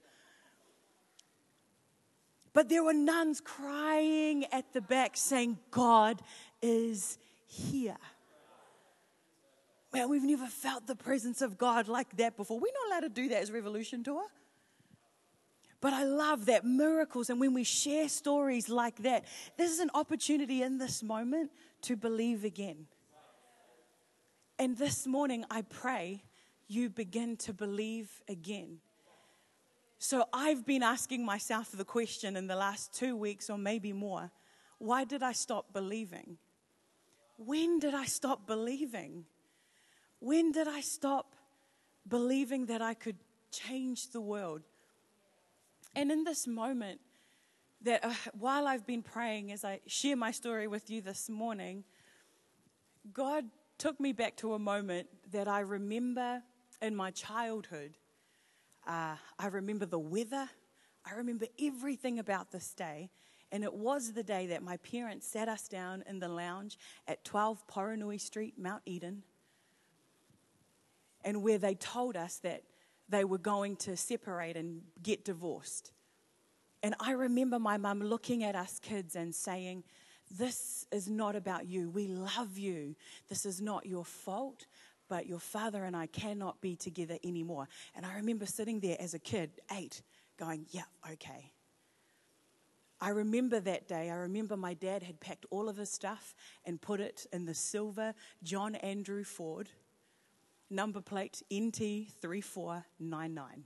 But 2.52 2.68
there 2.68 2.82
were 2.82 2.94
nuns 2.94 3.40
crying 3.40 4.44
at 4.52 4.72
the 4.72 4.80
back 4.80 5.16
saying, 5.16 5.58
God 5.70 6.20
is 6.62 7.18
here. 7.46 7.96
Man, 9.92 10.08
we've 10.08 10.22
never 10.22 10.46
felt 10.46 10.86
the 10.86 10.94
presence 10.94 11.42
of 11.42 11.58
God 11.58 11.88
like 11.88 12.16
that 12.16 12.36
before. 12.36 12.60
We're 12.60 12.72
not 12.72 12.92
allowed 12.92 13.08
to 13.08 13.22
do 13.22 13.28
that 13.30 13.42
as 13.42 13.50
Revolution 13.50 14.04
Tour. 14.04 14.24
But 15.80 15.94
I 15.94 16.04
love 16.04 16.46
that 16.46 16.64
miracles, 16.64 17.30
and 17.30 17.40
when 17.40 17.54
we 17.54 17.64
share 17.64 18.08
stories 18.08 18.68
like 18.68 18.96
that, 18.98 19.24
this 19.56 19.70
is 19.70 19.78
an 19.78 19.90
opportunity 19.94 20.62
in 20.62 20.76
this 20.78 21.02
moment 21.02 21.50
to 21.82 21.96
believe 21.96 22.44
again. 22.44 22.86
And 24.58 24.76
this 24.76 25.06
morning, 25.06 25.44
I 25.50 25.62
pray 25.62 26.22
you 26.68 26.90
begin 26.90 27.36
to 27.38 27.54
believe 27.54 28.10
again. 28.28 28.78
So 29.98 30.26
I've 30.32 30.64
been 30.64 30.82
asking 30.82 31.24
myself 31.24 31.72
the 31.72 31.84
question 31.84 32.36
in 32.36 32.46
the 32.46 32.56
last 32.56 32.94
two 32.94 33.16
weeks 33.16 33.50
or 33.50 33.58
maybe 33.58 33.92
more 33.92 34.30
why 34.78 35.04
did 35.04 35.22
I 35.22 35.32
stop 35.32 35.74
believing? 35.74 36.38
When 37.36 37.78
did 37.78 37.94
I 37.94 38.06
stop 38.06 38.46
believing? 38.46 39.26
When 40.20 40.52
did 40.52 40.68
I 40.68 40.80
stop 40.80 41.34
believing 42.06 42.66
that 42.66 42.82
I 42.82 42.94
could 42.94 43.16
change 43.50 44.10
the 44.10 44.20
world? 44.20 44.62
And 45.96 46.12
in 46.12 46.24
this 46.24 46.46
moment, 46.46 47.00
that 47.82 48.04
uh, 48.04 48.12
while 48.38 48.66
I've 48.68 48.86
been 48.86 49.02
praying, 49.02 49.50
as 49.50 49.64
I 49.64 49.80
share 49.86 50.16
my 50.16 50.30
story 50.30 50.68
with 50.68 50.90
you 50.90 51.00
this 51.00 51.28
morning, 51.28 51.84
God 53.12 53.46
took 53.78 53.98
me 53.98 54.12
back 54.12 54.36
to 54.36 54.52
a 54.52 54.58
moment 54.58 55.08
that 55.32 55.48
I 55.48 55.60
remember 55.60 56.42
in 56.82 56.94
my 56.94 57.10
childhood. 57.10 57.96
Uh, 58.86 59.16
I 59.38 59.46
remember 59.46 59.86
the 59.86 59.98
weather. 59.98 60.48
I 61.10 61.14
remember 61.14 61.46
everything 61.58 62.18
about 62.18 62.52
this 62.52 62.74
day. 62.74 63.10
And 63.52 63.64
it 63.64 63.72
was 63.72 64.12
the 64.12 64.22
day 64.22 64.46
that 64.48 64.62
my 64.62 64.76
parents 64.76 65.26
sat 65.26 65.48
us 65.48 65.66
down 65.66 66.04
in 66.06 66.20
the 66.20 66.28
lounge 66.28 66.78
at 67.08 67.24
12 67.24 67.66
Poronui 67.66 68.20
Street, 68.20 68.54
Mount 68.58 68.82
Eden, 68.84 69.22
and 71.24 71.42
where 71.42 71.58
they 71.58 71.74
told 71.74 72.16
us 72.16 72.38
that 72.38 72.62
they 73.08 73.24
were 73.24 73.38
going 73.38 73.76
to 73.76 73.96
separate 73.96 74.56
and 74.56 74.82
get 75.02 75.24
divorced. 75.24 75.92
And 76.82 76.94
I 77.00 77.12
remember 77.12 77.58
my 77.58 77.76
mum 77.76 78.00
looking 78.00 78.42
at 78.44 78.54
us 78.54 78.78
kids 78.78 79.16
and 79.16 79.34
saying, 79.34 79.84
This 80.30 80.86
is 80.90 81.08
not 81.08 81.36
about 81.36 81.66
you. 81.66 81.90
We 81.90 82.06
love 82.06 82.56
you. 82.56 82.94
This 83.28 83.44
is 83.44 83.60
not 83.60 83.84
your 83.84 84.04
fault, 84.04 84.66
but 85.08 85.26
your 85.26 85.40
father 85.40 85.84
and 85.84 85.96
I 85.96 86.06
cannot 86.06 86.60
be 86.60 86.76
together 86.76 87.18
anymore. 87.24 87.68
And 87.94 88.06
I 88.06 88.14
remember 88.14 88.46
sitting 88.46 88.80
there 88.80 88.96
as 88.98 89.12
a 89.12 89.18
kid, 89.18 89.50
eight, 89.72 90.02
going, 90.38 90.66
Yeah, 90.70 90.84
okay. 91.12 91.52
I 93.02 93.10
remember 93.10 93.60
that 93.60 93.88
day. 93.88 94.10
I 94.10 94.14
remember 94.14 94.56
my 94.56 94.74
dad 94.74 95.02
had 95.02 95.20
packed 95.20 95.46
all 95.50 95.70
of 95.70 95.78
his 95.78 95.90
stuff 95.90 96.34
and 96.66 96.80
put 96.80 97.00
it 97.00 97.26
in 97.32 97.46
the 97.46 97.54
silver 97.54 98.14
John 98.42 98.74
Andrew 98.74 99.24
Ford 99.24 99.70
number 100.70 101.00
plate 101.00 101.42
NT3499. 101.50 103.64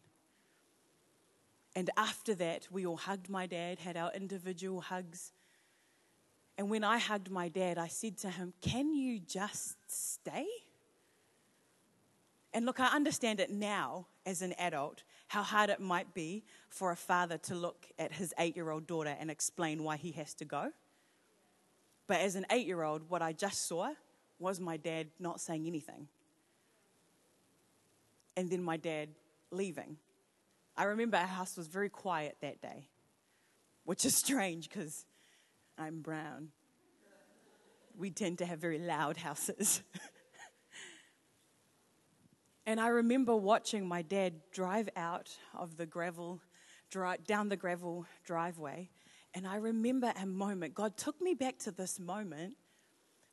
And 1.76 1.90
after 1.96 2.34
that, 2.37 2.68
we 2.70 2.87
all 2.87 2.96
hugged 2.96 3.28
my 3.28 3.46
dad, 3.46 3.80
had 3.80 3.96
our 3.96 4.12
individual 4.12 4.80
hugs. 4.80 5.32
And 6.56 6.70
when 6.70 6.84
I 6.84 6.99
hugged 6.99 7.30
my 7.30 7.49
dad, 7.49 7.78
I 7.78 7.88
said 7.88 8.16
to 8.18 8.30
him, 8.30 8.52
Can 8.61 8.94
you 8.94 9.18
just 9.18 9.76
stay? 9.88 10.46
And 12.52 12.64
look, 12.64 12.78
I 12.78 12.94
understand 12.94 13.40
it 13.40 13.50
now 13.50 14.06
as 14.25 14.40
an 14.40 14.54
adult, 14.58 15.02
how 15.26 15.42
hard 15.42 15.70
it 15.70 15.80
might 15.80 16.14
be 16.14 16.44
for 16.68 16.92
a 16.92 16.96
father 16.96 17.38
to 17.38 17.54
look 17.56 17.87
at 17.99 18.12
his 18.12 18.32
eight 18.38 18.54
year 18.54 18.70
old 18.70 18.87
daughter 18.87 19.16
and 19.18 19.30
explain 19.30 19.82
why 19.82 19.96
he 19.96 20.12
has 20.12 20.34
to 20.34 20.44
go. 20.44 20.70
But 22.06 22.20
as 22.20 22.37
an 22.37 22.46
eight 22.50 22.66
year 22.66 22.82
old, 22.82 23.11
what 23.11 23.23
I 23.23 23.32
just 23.32 23.66
saw 23.66 23.90
was 24.38 24.61
my 24.61 24.76
dad 24.76 25.08
not 25.18 25.40
saying 25.40 25.66
anything 25.66 26.06
and 28.37 28.50
then 28.50 28.62
my 28.62 28.76
dad 28.76 29.11
leaving. 29.50 29.97
I 30.76 30.85
remember 30.85 31.17
our 31.17 31.26
house 31.26 31.57
was 31.57 31.69
very 31.69 31.88
quiet 31.88 32.37
that 32.41 32.61
day, 32.61 32.88
which 33.85 34.05
is 34.05 34.17
strange 34.17 34.69
because 34.69 35.05
I'm 35.79 36.00
brown. 36.00 36.49
We 37.97 38.11
tend 38.11 38.38
to 38.38 38.47
have 38.47 38.59
very 38.59 38.81
loud 38.81 39.17
houses. 39.17 39.83
and 42.67 42.81
I 42.81 42.88
remember 42.88 43.37
watching 43.37 43.87
my 43.87 44.03
dad 44.03 44.35
drive 44.50 44.88
out 44.97 45.31
of 45.57 45.76
the 45.76 45.87
gravel, 45.87 46.41
drive, 46.91 47.25
down 47.25 47.49
the 47.49 47.57
gravel 47.57 48.07
driveway. 48.25 48.91
And 49.33 49.47
I 49.47 49.57
remember 49.57 50.12
a 50.21 50.26
moment, 50.26 50.75
God 50.75 50.97
took 50.97 51.21
me 51.21 51.35
back 51.35 51.59
to 51.61 51.71
this 51.71 52.00
moment 52.00 52.57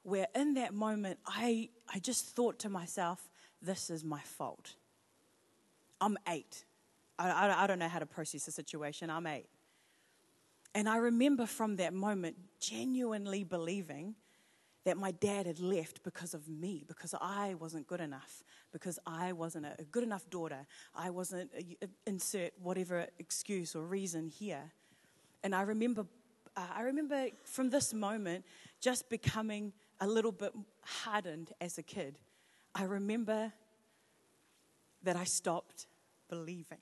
where 0.03 0.27
in 0.35 0.55
that 0.55 0.73
moment 0.73 1.19
I, 1.25 1.69
I 1.91 1.99
just 1.99 2.35
thought 2.35 2.59
to 2.59 2.69
myself, 2.69 3.29
this 3.61 3.89
is 3.89 4.03
my 4.03 4.21
fault. 4.21 4.75
I'm 6.01 6.17
eight. 6.27 6.65
I, 7.17 7.29
I, 7.29 7.63
I 7.63 7.67
don't 7.67 7.79
know 7.79 7.87
how 7.87 7.99
to 7.99 8.05
process 8.05 8.45
the 8.45 8.51
situation. 8.51 9.09
I'm 9.09 9.27
eight. 9.27 9.47
And 10.73 10.89
I 10.89 10.97
remember 10.97 11.45
from 11.45 11.75
that 11.77 11.93
moment 11.93 12.37
genuinely 12.59 13.43
believing 13.43 14.15
that 14.83 14.97
my 14.97 15.11
dad 15.11 15.45
had 15.45 15.59
left 15.59 16.01
because 16.01 16.33
of 16.33 16.47
me, 16.47 16.83
because 16.87 17.13
I 17.21 17.53
wasn't 17.59 17.85
good 17.85 18.01
enough, 18.01 18.43
because 18.71 18.97
I 19.05 19.31
wasn't 19.31 19.67
a 19.67 19.83
good 19.83 20.03
enough 20.03 20.27
daughter. 20.29 20.65
I 20.95 21.11
wasn't, 21.11 21.51
a, 21.55 21.87
insert 22.07 22.53
whatever 22.59 23.05
excuse 23.19 23.75
or 23.75 23.83
reason 23.83 24.27
here. 24.27 24.71
And 25.43 25.53
I 25.53 25.61
remember, 25.63 26.07
uh, 26.57 26.65
I 26.75 26.81
remember 26.81 27.27
from 27.43 27.69
this 27.69 27.93
moment 27.93 28.43
just 28.79 29.07
becoming 29.09 29.71
a 29.99 30.07
little 30.07 30.31
bit 30.31 30.53
hardened 30.83 31.51
as 31.61 31.77
a 31.77 31.83
kid, 31.83 32.17
I 32.73 32.85
remember 32.85 33.53
that 35.03 35.15
I 35.15 35.25
stopped 35.25 35.85
believing. 36.31 36.79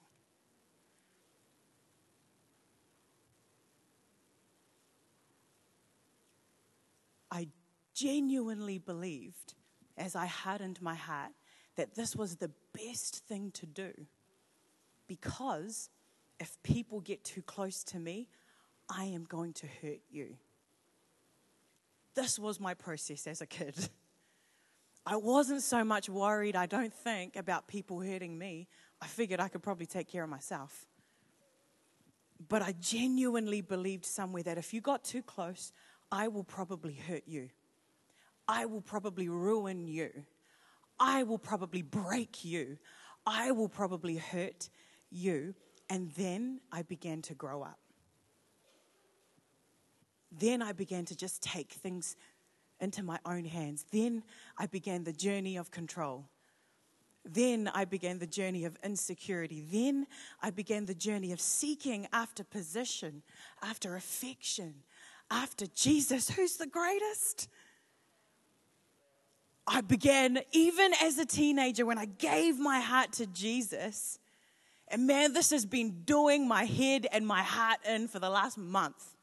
I 7.31 7.47
genuinely 7.95 8.77
believed, 8.77 9.55
as 9.97 10.15
I 10.15 10.27
hardened 10.27 10.81
my 10.81 10.95
heart, 10.95 11.31
that 11.75 11.95
this 11.95 12.15
was 12.15 12.35
the 12.35 12.51
best 12.73 13.25
thing 13.27 13.51
to 13.51 13.65
do. 13.65 13.91
Because 15.07 15.89
if 16.39 16.61
people 16.61 17.01
get 17.01 17.23
too 17.23 17.41
close 17.41 17.83
to 17.85 17.99
me, 17.99 18.27
I 18.87 19.05
am 19.05 19.23
going 19.23 19.53
to 19.53 19.67
hurt 19.81 20.01
you. 20.11 20.35
This 22.13 22.37
was 22.37 22.59
my 22.59 22.75
process 22.75 23.25
as 23.25 23.41
a 23.41 23.47
kid. 23.47 23.89
I 25.05 25.15
wasn't 25.15 25.63
so 25.63 25.83
much 25.83 26.07
worried, 26.07 26.55
I 26.55 26.67
don't 26.67 26.93
think, 26.93 27.35
about 27.35 27.67
people 27.67 27.99
hurting 27.99 28.37
me. 28.37 28.67
I 29.01 29.07
figured 29.07 29.39
I 29.39 29.47
could 29.47 29.63
probably 29.63 29.85
take 29.85 30.07
care 30.07 30.23
of 30.23 30.29
myself. 30.29 30.85
But 32.47 32.61
I 32.61 32.73
genuinely 32.79 33.61
believed 33.61 34.05
somewhere 34.05 34.43
that 34.43 34.57
if 34.57 34.73
you 34.73 34.81
got 34.81 35.03
too 35.03 35.21
close, 35.21 35.71
I 36.11 36.27
will 36.27 36.43
probably 36.43 36.93
hurt 36.93 37.23
you. 37.25 37.49
I 38.47 38.65
will 38.65 38.81
probably 38.81 39.29
ruin 39.29 39.87
you. 39.87 40.09
I 40.99 41.23
will 41.23 41.37
probably 41.37 41.81
break 41.81 42.43
you. 42.43 42.77
I 43.25 43.51
will 43.51 43.69
probably 43.69 44.17
hurt 44.17 44.69
you. 45.11 45.53
And 45.89 46.11
then 46.11 46.61
I 46.71 46.81
began 46.81 47.21
to 47.23 47.33
grow 47.33 47.61
up. 47.61 47.79
Then 50.31 50.61
I 50.61 50.73
began 50.73 51.05
to 51.05 51.15
just 51.15 51.41
take 51.41 51.73
things 51.73 52.15
into 52.79 53.03
my 53.03 53.19
own 53.25 53.45
hands. 53.45 53.85
Then 53.91 54.23
I 54.57 54.67
began 54.67 55.03
the 55.03 55.13
journey 55.13 55.57
of 55.57 55.71
control. 55.71 56.25
Then 57.25 57.69
I 57.73 57.85
began 57.85 58.19
the 58.19 58.27
journey 58.27 58.65
of 58.65 58.77
insecurity. 58.83 59.61
Then 59.69 60.07
I 60.41 60.49
began 60.49 60.85
the 60.85 60.95
journey 60.95 61.31
of 61.31 61.39
seeking 61.39 62.07
after 62.11 62.43
position, 62.43 63.23
after 63.61 63.95
affection, 63.95 64.75
after 65.29 65.67
Jesus, 65.67 66.29
who's 66.29 66.57
the 66.57 66.67
greatest. 66.67 67.47
I 69.67 69.81
began, 69.81 70.39
even 70.51 70.93
as 71.03 71.19
a 71.19 71.25
teenager, 71.25 71.85
when 71.85 71.99
I 71.99 72.05
gave 72.05 72.57
my 72.57 72.79
heart 72.79 73.11
to 73.13 73.27
Jesus. 73.27 74.17
And 74.87 75.05
man, 75.05 75.33
this 75.33 75.51
has 75.51 75.65
been 75.65 76.01
doing 76.05 76.47
my 76.47 76.63
head 76.63 77.05
and 77.11 77.27
my 77.27 77.43
heart 77.43 77.77
in 77.87 78.07
for 78.07 78.17
the 78.17 78.29
last 78.29 78.57
month 78.57 79.15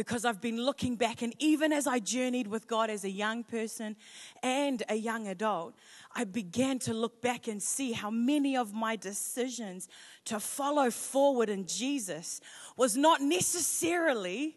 because 0.00 0.24
I've 0.24 0.40
been 0.40 0.56
looking 0.56 0.96
back, 0.96 1.20
and 1.20 1.34
even 1.38 1.74
as 1.74 1.86
I 1.86 1.98
journeyed 1.98 2.46
with 2.46 2.66
God 2.66 2.88
as 2.88 3.04
a 3.04 3.10
young 3.10 3.44
person 3.44 3.96
and 4.42 4.82
a 4.88 4.94
young 4.94 5.28
adult, 5.28 5.74
I 6.16 6.24
began 6.24 6.78
to 6.78 6.94
look 6.94 7.20
back 7.20 7.48
and 7.48 7.62
see 7.62 7.92
how 7.92 8.08
many 8.08 8.56
of 8.56 8.72
my 8.72 8.96
decisions 8.96 9.90
to 10.24 10.40
follow 10.40 10.90
forward 10.90 11.50
in 11.50 11.66
Jesus 11.66 12.40
was 12.78 12.96
not 12.96 13.20
necessarily 13.20 14.56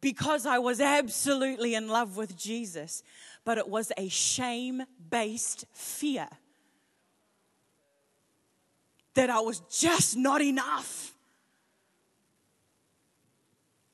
because 0.00 0.46
I 0.46 0.60
was 0.60 0.80
absolutely 0.80 1.74
in 1.74 1.88
love 1.88 2.16
with 2.16 2.36
Jesus, 2.38 3.02
but 3.44 3.58
it 3.58 3.66
was 3.68 3.90
a 3.96 4.08
shame 4.08 4.84
based 5.10 5.64
fear 5.72 6.28
that 9.14 9.28
I 9.28 9.40
was 9.40 9.58
just 9.68 10.16
not 10.16 10.40
enough 10.40 11.16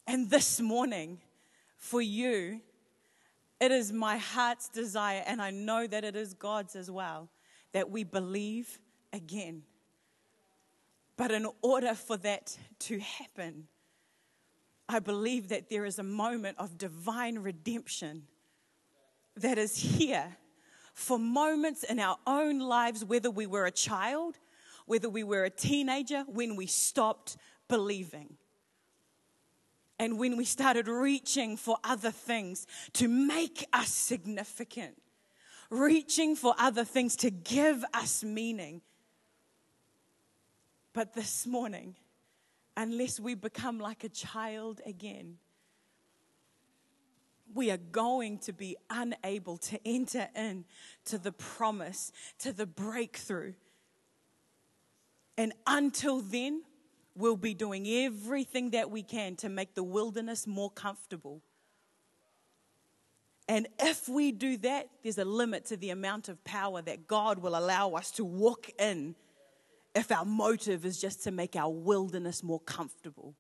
and 0.07 0.31
this 0.31 0.61
morning, 0.61 1.19
for 1.77 2.01
you, 2.01 2.61
it 3.61 3.71
is 3.71 3.93
my 3.93 4.19
heart's 4.19 4.69
desire, 4.69 5.23
and 5.27 5.41
I 5.41 5.51
know 5.51 5.87
that 5.87 6.05
it 6.05 6.17
is 6.17 6.35
God's 6.35 6.77
as 6.77 6.91
well, 6.91 7.29
that 7.73 7.91
we 7.91 8.05
believe 8.05 8.79
again. 9.13 9.63
But 11.17 11.31
in 11.31 11.47
order 11.63 11.95
for 11.95 12.17
that 12.19 12.57
to 12.81 12.99
happen, 12.99 13.69
I 14.89 14.99
believe 14.99 15.49
that 15.49 15.69
there 15.69 15.85
is 15.85 15.99
a 15.99 16.03
moment 16.03 16.59
of 16.59 16.79
divine 16.79 17.39
redemption 17.39 18.25
that 19.37 19.59
is 19.59 19.77
here 19.77 20.37
for 20.95 21.19
moments 21.19 21.83
in 21.83 21.99
our 21.99 22.17
own 22.27 22.59
lives, 22.59 23.05
whether 23.05 23.31
we 23.31 23.47
were 23.47 23.67
a 23.67 23.71
child, 23.71 24.39
whether 24.87 25.09
we 25.09 25.25
were 25.25 25.45
a 25.45 25.51
teenager, 25.51 26.25
when 26.27 26.57
we 26.57 26.67
stopped 26.67 27.37
believing. 27.69 28.37
And 29.99 30.19
when 30.19 30.37
we 30.37 30.45
started 30.45 30.89
reaching 30.89 31.57
for 31.57 31.79
other 31.83 32.11
things 32.11 32.67
to 32.95 33.09
make 33.09 33.67
us 33.73 33.89
significant, 33.89 35.01
reaching 35.71 36.37
for 36.37 36.55
other 36.59 36.85
things 36.85 37.17
to 37.17 37.31
give 37.31 37.85
us 37.95 38.23
meaning. 38.23 38.83
But 40.93 41.15
this 41.15 41.47
morning, 41.47 41.97
unless 42.77 43.19
we 43.19 43.35
become 43.35 43.79
like 43.79 44.05
a 44.05 44.09
child 44.09 44.81
again, 44.85 45.39
we 47.55 47.71
are 47.71 47.79
going 47.79 48.39
to 48.41 48.53
be 48.53 48.77
unable 48.91 49.57
to 49.57 49.81
enter 49.87 50.29
in 50.37 50.65
to 51.07 51.17
the 51.17 51.33
promise, 51.33 52.13
to 52.41 52.53
the 52.53 52.67
breakthrough. 52.67 53.55
And 55.39 55.53
until 55.67 56.21
then, 56.21 56.63
we'll 57.17 57.37
be 57.37 57.55
doing 57.55 57.87
everything 57.87 58.71
that 58.71 58.91
we 58.91 59.03
can 59.03 59.37
to 59.37 59.49
make 59.49 59.75
the 59.75 59.83
wilderness 59.83 60.47
more 60.47 60.71
comfortable. 60.71 61.43
And 63.49 63.69
if 63.79 64.09
we 64.09 64.33
do 64.33 64.57
that, 64.59 64.89
there's 65.03 65.19
a 65.19 65.25
limit 65.25 65.67
to 65.67 65.77
the 65.77 65.91
amount 65.91 66.29
of 66.29 66.43
power 66.45 66.83
that 66.83 67.07
God 67.07 67.39
will 67.39 67.57
allow 67.57 67.93
us 67.93 68.11
to 68.13 68.25
walk 68.25 68.71
in 68.79 69.15
if 69.95 70.11
our 70.13 70.25
motive 70.25 70.85
is 70.85 71.01
just 71.01 71.23
to 71.25 71.31
make 71.31 71.57
our 71.57 71.71
wilderness 71.71 72.43
more 72.43 72.61
comfortable. 72.61 73.35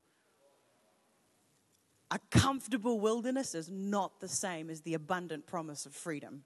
A 2.11 2.21
comfortable 2.31 3.01
wilderness 3.01 3.55
is 3.55 3.69
not 3.69 4.21
the 4.21 4.29
same 4.29 4.71
as 4.71 4.83
the 4.83 4.95
abundant 4.95 5.47
promise 5.47 5.87
of 5.87 5.93
freedom. 5.93 6.45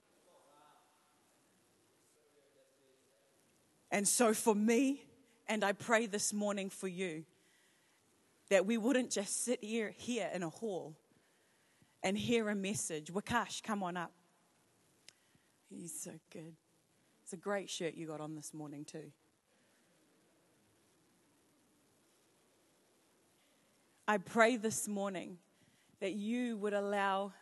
And 3.90 4.08
so, 4.08 4.32
for 4.32 4.54
me, 4.54 5.02
and 5.50 5.64
I 5.64 5.72
pray 5.72 6.06
this 6.06 6.32
morning 6.32 6.70
for 6.70 6.86
you 6.86 7.24
that 8.50 8.66
we 8.66 8.78
wouldn't 8.78 9.10
just 9.10 9.44
sit 9.44 9.62
here, 9.64 9.92
here 9.96 10.30
in 10.32 10.44
a 10.44 10.48
hall 10.48 10.94
and 12.04 12.16
hear 12.16 12.48
a 12.50 12.54
message. 12.54 13.12
Wakash, 13.12 13.60
come 13.60 13.82
on 13.82 13.96
up. 13.96 14.12
He's 15.68 15.92
so 15.92 16.12
good. 16.32 16.54
It's 17.24 17.32
a 17.32 17.36
great 17.36 17.68
shirt 17.68 17.94
you 17.94 18.06
got 18.06 18.20
on 18.20 18.36
this 18.36 18.54
morning, 18.54 18.84
too. 18.84 19.10
I 24.06 24.18
pray 24.18 24.56
this 24.56 24.86
morning 24.86 25.38
that 25.98 26.12
you 26.12 26.58
would 26.58 26.74
allow 26.74 27.32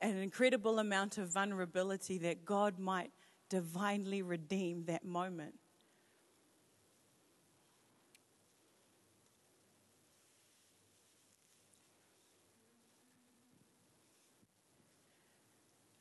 an 0.00 0.16
incredible 0.16 0.78
amount 0.78 1.18
of 1.18 1.28
vulnerability 1.28 2.18
that 2.18 2.44
God 2.44 2.78
might 2.78 3.10
divinely 3.48 4.22
redeem 4.22 4.84
that 4.84 5.04
moment. 5.04 5.54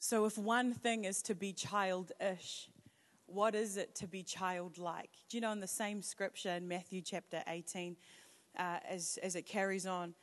So, 0.10 0.24
if 0.24 0.38
one 0.38 0.74
thing 0.74 1.04
is 1.04 1.22
to 1.24 1.36
be 1.36 1.52
childish, 1.52 2.70
what 3.26 3.54
is 3.54 3.76
it 3.76 3.94
to 3.96 4.08
be 4.08 4.24
childlike? 4.24 5.10
Do 5.28 5.36
you 5.36 5.42
know 5.42 5.52
in 5.52 5.60
the 5.60 5.68
same 5.68 6.02
scripture 6.02 6.52
in 6.52 6.66
Matthew 6.66 7.02
chapter 7.02 7.44
18, 7.46 7.98
uh, 8.58 8.78
as, 8.90 9.20
as 9.22 9.36
it 9.36 9.42
carries 9.42 9.86
on, 9.86 10.14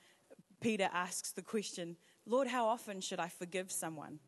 Peter 0.62 0.88
asks 0.90 1.32
the 1.32 1.42
question, 1.42 1.98
Lord, 2.24 2.48
how 2.48 2.64
often 2.64 3.02
should 3.02 3.20
I 3.20 3.28
forgive 3.28 3.70
someone? 3.70 4.20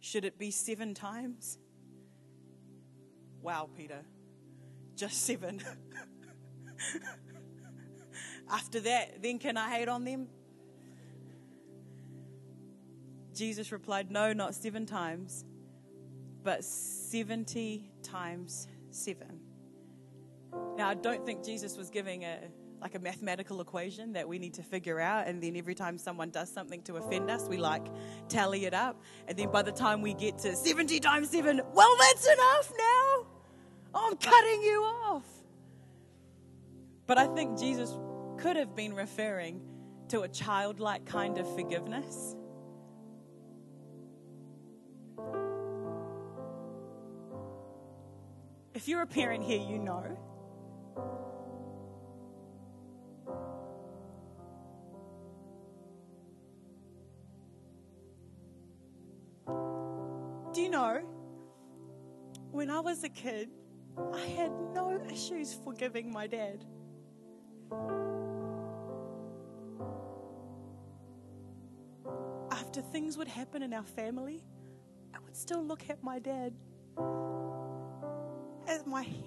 Should 0.00 0.26
it 0.26 0.38
be 0.38 0.50
seven 0.50 0.92
times? 0.92 1.56
Wow, 3.40 3.70
Peter, 3.74 4.04
just 4.94 5.22
seven. 5.22 5.62
After 8.50 8.78
that, 8.80 9.22
then 9.22 9.38
can 9.38 9.56
I 9.56 9.70
hate 9.70 9.88
on 9.88 10.04
them? 10.04 10.28
Jesus 13.36 13.70
replied, 13.70 14.10
No, 14.10 14.32
not 14.32 14.54
seven 14.54 14.86
times, 14.86 15.44
but 16.42 16.64
70 16.64 17.90
times 18.02 18.66
seven. 18.90 19.40
Now, 20.76 20.88
I 20.88 20.94
don't 20.94 21.24
think 21.24 21.44
Jesus 21.44 21.76
was 21.76 21.90
giving 21.90 22.24
a 22.24 22.38
like 22.80 22.94
a 22.94 22.98
mathematical 22.98 23.62
equation 23.62 24.12
that 24.12 24.28
we 24.28 24.38
need 24.38 24.54
to 24.54 24.62
figure 24.62 25.00
out, 25.00 25.26
and 25.26 25.42
then 25.42 25.56
every 25.56 25.74
time 25.74 25.96
someone 25.96 26.28
does 26.30 26.52
something 26.52 26.82
to 26.82 26.96
offend 26.96 27.30
us, 27.30 27.48
we 27.48 27.56
like 27.56 27.86
tally 28.28 28.66
it 28.66 28.74
up, 28.74 29.00
and 29.26 29.36
then 29.36 29.50
by 29.50 29.62
the 29.62 29.72
time 29.72 30.02
we 30.02 30.12
get 30.12 30.36
to 30.38 30.54
70 30.54 31.00
times 31.00 31.30
seven, 31.30 31.60
well, 31.72 31.96
that's 31.98 32.26
enough 32.26 32.72
now. 32.76 33.26
I'm 33.94 34.16
cutting 34.16 34.62
you 34.62 34.82
off. 34.82 35.24
But 37.06 37.18
I 37.18 37.26
think 37.28 37.58
Jesus 37.58 37.96
could 38.36 38.56
have 38.56 38.76
been 38.76 38.94
referring 38.94 39.62
to 40.08 40.20
a 40.20 40.28
childlike 40.28 41.06
kind 41.06 41.38
of 41.38 41.52
forgiveness. 41.54 42.36
If 48.76 48.88
you're 48.88 49.00
a 49.00 49.06
parent 49.06 49.42
here, 49.42 49.58
you 49.58 49.78
know. 49.78 50.04
Do 60.52 60.60
you 60.60 60.68
know, 60.68 61.00
when 62.50 62.68
I 62.70 62.80
was 62.80 63.02
a 63.02 63.08
kid, 63.08 63.48
I 64.12 64.26
had 64.26 64.52
no 64.74 65.00
issues 65.10 65.54
forgiving 65.64 66.12
my 66.12 66.26
dad. 66.26 66.62
After 72.50 72.82
things 72.82 73.16
would 73.16 73.28
happen 73.28 73.62
in 73.62 73.72
our 73.72 73.84
family, 73.84 74.44
I 75.14 75.18
would 75.20 75.34
still 75.34 75.64
look 75.64 75.88
at 75.88 76.04
my 76.04 76.18
dad 76.18 76.52
as 78.66 78.86
my 78.86 79.02
hero. 79.02 79.22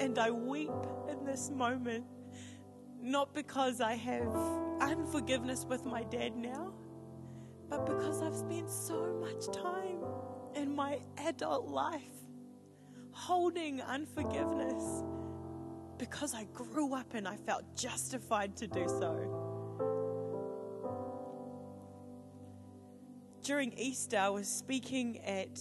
And 0.00 0.18
I 0.18 0.30
weep 0.30 0.70
in 1.08 1.24
this 1.24 1.50
moment, 1.50 2.04
not 3.00 3.34
because 3.34 3.80
I 3.80 3.94
have 3.94 4.28
unforgiveness 4.80 5.64
with 5.64 5.84
my 5.84 6.02
dad 6.04 6.36
now, 6.36 6.74
but 7.68 7.86
because 7.86 8.22
I've 8.22 8.34
spent 8.34 8.70
so 8.70 9.14
much 9.20 9.46
time 9.56 9.98
in 10.54 10.74
my 10.74 10.98
adult 11.18 11.68
life 11.68 12.02
holding 13.12 13.80
unforgiveness 13.80 15.02
because 15.98 16.34
I 16.34 16.44
grew 16.52 16.94
up 16.94 17.14
and 17.14 17.26
I 17.26 17.36
felt 17.36 17.64
justified 17.76 18.56
to 18.56 18.66
do 18.66 18.86
so. 18.88 19.40
During 23.42 23.72
Easter, 23.78 24.18
I 24.18 24.30
was 24.30 24.48
speaking 24.48 25.20
at 25.20 25.60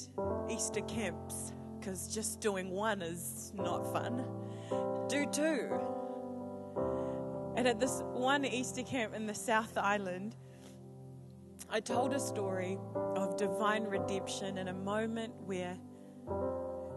Easter 0.49 0.81
camps 0.81 1.53
because 1.79 2.13
just 2.13 2.39
doing 2.39 2.69
one 2.69 3.01
is 3.01 3.51
not 3.55 3.91
fun. 3.91 4.25
Do 5.09 5.25
two. 5.31 5.69
And 7.55 7.67
at 7.67 7.79
this 7.79 8.01
one 8.13 8.45
Easter 8.45 8.83
camp 8.83 9.13
in 9.13 9.27
the 9.27 9.35
South 9.35 9.77
Island, 9.77 10.35
I 11.75 11.79
told 11.79 12.13
a 12.13 12.19
story 12.19 12.77
of 13.15 13.35
divine 13.35 13.85
redemption 13.85 14.59
in 14.59 14.67
a 14.67 14.73
moment 14.73 15.33
where, 15.43 15.75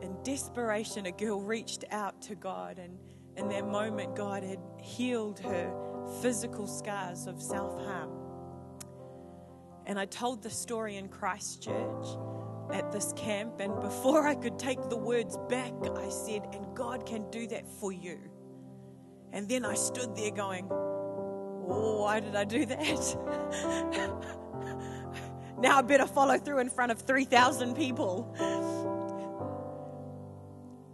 in 0.02 0.14
desperation, 0.22 1.06
a 1.06 1.12
girl 1.12 1.40
reached 1.40 1.86
out 1.90 2.20
to 2.22 2.34
God, 2.34 2.78
and 2.78 2.98
in 3.38 3.48
that 3.48 3.66
moment, 3.66 4.14
God 4.14 4.42
had 4.42 4.58
healed 4.78 5.38
her 5.38 5.72
physical 6.20 6.66
scars 6.66 7.26
of 7.26 7.40
self 7.40 7.82
harm. 7.86 8.10
And 9.86 9.98
I 9.98 10.04
told 10.04 10.42
the 10.42 10.50
story 10.50 10.96
in 10.96 11.08
Christchurch 11.08 12.06
at 12.70 12.92
this 12.92 13.14
camp, 13.16 13.60
and 13.60 13.80
before 13.80 14.28
I 14.28 14.34
could 14.34 14.58
take 14.58 14.90
the 14.90 14.98
words 14.98 15.38
back, 15.48 15.72
I 15.96 16.10
said, 16.10 16.48
And 16.52 16.76
God 16.76 17.06
can 17.06 17.30
do 17.30 17.46
that 17.46 17.66
for 17.66 17.92
you. 17.92 18.18
And 19.32 19.48
then 19.48 19.64
I 19.64 19.72
stood 19.72 20.14
there 20.14 20.32
going, 20.32 20.68
Oh, 20.70 22.02
why 22.02 22.20
did 22.20 22.36
I 22.36 22.44
do 22.44 22.66
that? 22.66 24.36
now 25.58 25.78
I 25.78 25.82
better 25.82 26.06
follow 26.06 26.38
through 26.38 26.58
in 26.58 26.70
front 26.70 26.92
of 26.92 27.00
3,000 27.00 27.74
people. 27.74 28.34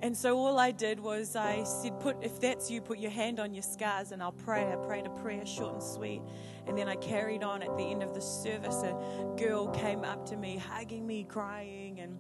And 0.02 0.16
so 0.16 0.36
all 0.36 0.58
I 0.58 0.72
did 0.72 0.98
was 0.98 1.36
I 1.36 1.62
said, 1.62 2.00
put, 2.00 2.16
if 2.22 2.40
that's 2.40 2.68
you, 2.68 2.80
put 2.80 2.98
your 2.98 3.12
hand 3.12 3.38
on 3.38 3.54
your 3.54 3.62
scars 3.62 4.10
and 4.10 4.20
I'll 4.20 4.32
pray. 4.32 4.70
I 4.70 4.74
prayed 4.74 5.06
a 5.06 5.10
prayer, 5.10 5.46
short 5.46 5.74
and 5.74 5.82
sweet. 5.82 6.22
And 6.66 6.76
then 6.76 6.88
I 6.88 6.96
carried 6.96 7.44
on 7.44 7.62
at 7.62 7.76
the 7.76 7.84
end 7.84 8.02
of 8.02 8.12
the 8.12 8.20
service. 8.20 8.82
A 8.82 8.94
girl 9.36 9.68
came 9.68 10.02
up 10.02 10.26
to 10.26 10.36
me, 10.36 10.56
hugging 10.56 11.06
me, 11.06 11.22
crying, 11.22 12.00
and 12.00 12.18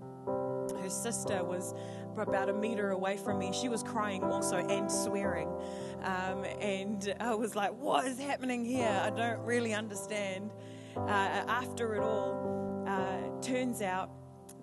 her 0.80 0.88
sister 0.88 1.42
was 1.42 1.74
about 2.16 2.48
a 2.48 2.52
meter 2.52 2.90
away 2.90 3.16
from 3.16 3.40
me. 3.40 3.52
She 3.52 3.68
was 3.68 3.82
crying 3.82 4.22
also 4.22 4.58
and 4.58 4.90
swearing. 4.90 5.48
Um, 6.04 6.44
and 6.60 7.12
I 7.18 7.34
was 7.34 7.56
like, 7.56 7.72
what 7.80 8.06
is 8.06 8.20
happening 8.20 8.64
here? 8.64 9.00
I 9.02 9.10
don't 9.10 9.40
really 9.40 9.74
understand. 9.74 10.52
Uh, 10.96 11.44
after 11.48 11.94
it 11.94 12.02
all, 12.02 12.84
uh, 12.86 13.40
turns 13.40 13.82
out 13.82 14.10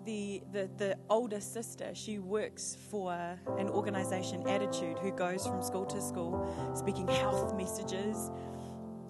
the, 0.05 0.41
the, 0.51 0.69
the 0.77 0.97
older 1.09 1.41
sister, 1.41 1.91
she 1.93 2.19
works 2.19 2.77
for 2.89 3.13
an 3.57 3.69
organization, 3.69 4.47
Attitude, 4.47 4.97
who 4.99 5.11
goes 5.11 5.45
from 5.45 5.61
school 5.61 5.85
to 5.85 6.01
school 6.01 6.73
speaking 6.75 7.07
health 7.07 7.55
messages 7.55 8.31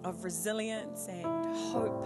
of 0.04 0.24
resilience 0.24 1.08
and 1.08 1.24
hope 1.72 2.06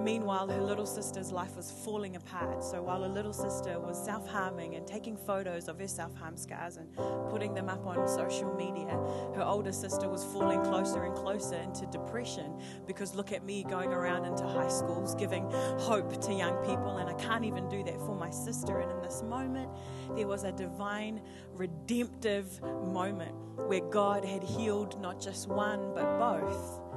Meanwhile, 0.00 0.48
her 0.48 0.60
little 0.60 0.86
sister's 0.86 1.32
life 1.32 1.56
was 1.56 1.70
falling 1.70 2.16
apart. 2.16 2.62
So 2.62 2.82
while 2.82 3.02
her 3.02 3.08
little 3.08 3.32
sister 3.32 3.78
was 3.80 4.02
self 4.02 4.28
harming 4.28 4.76
and 4.76 4.86
taking 4.86 5.16
photos 5.16 5.68
of 5.68 5.78
her 5.78 5.88
self 5.88 6.14
harm 6.14 6.36
scars 6.36 6.76
and 6.76 6.94
putting 7.30 7.54
them 7.54 7.68
up 7.68 7.86
on 7.86 8.06
social 8.08 8.54
media, 8.54 8.92
her 9.34 9.42
older 9.44 9.72
sister 9.72 10.08
was 10.08 10.24
falling 10.24 10.62
closer 10.62 11.04
and 11.04 11.14
closer 11.14 11.56
into 11.56 11.86
depression 11.86 12.60
because 12.86 13.14
look 13.14 13.32
at 13.32 13.44
me 13.44 13.64
going 13.64 13.92
around 13.92 14.24
into 14.24 14.46
high 14.46 14.68
schools 14.68 15.14
giving 15.14 15.50
hope 15.78 16.20
to 16.22 16.32
young 16.32 16.56
people, 16.64 16.98
and 16.98 17.08
I 17.08 17.14
can't 17.14 17.44
even 17.44 17.68
do 17.68 17.82
that 17.84 17.98
for 17.98 18.14
my 18.14 18.30
sister. 18.30 18.80
And 18.80 18.90
in 18.90 19.00
this 19.02 19.22
moment, 19.22 19.70
there 20.14 20.26
was 20.26 20.44
a 20.44 20.52
divine 20.52 21.20
redemptive 21.54 22.62
moment 22.62 23.34
where 23.66 23.80
God 23.80 24.24
had 24.24 24.42
healed 24.42 25.00
not 25.00 25.20
just 25.20 25.48
one, 25.48 25.92
but 25.94 26.18
both 26.18 26.87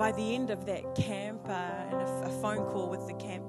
by 0.00 0.10
the 0.12 0.34
end 0.34 0.48
of 0.48 0.64
that 0.64 0.94
camp 0.94 1.46
uh, 1.46 1.52
and 1.52 2.00
a, 2.00 2.22
a 2.24 2.40
phone 2.40 2.64
call 2.70 2.88
with 2.88 3.06
the 3.06 3.12
camp 3.22 3.44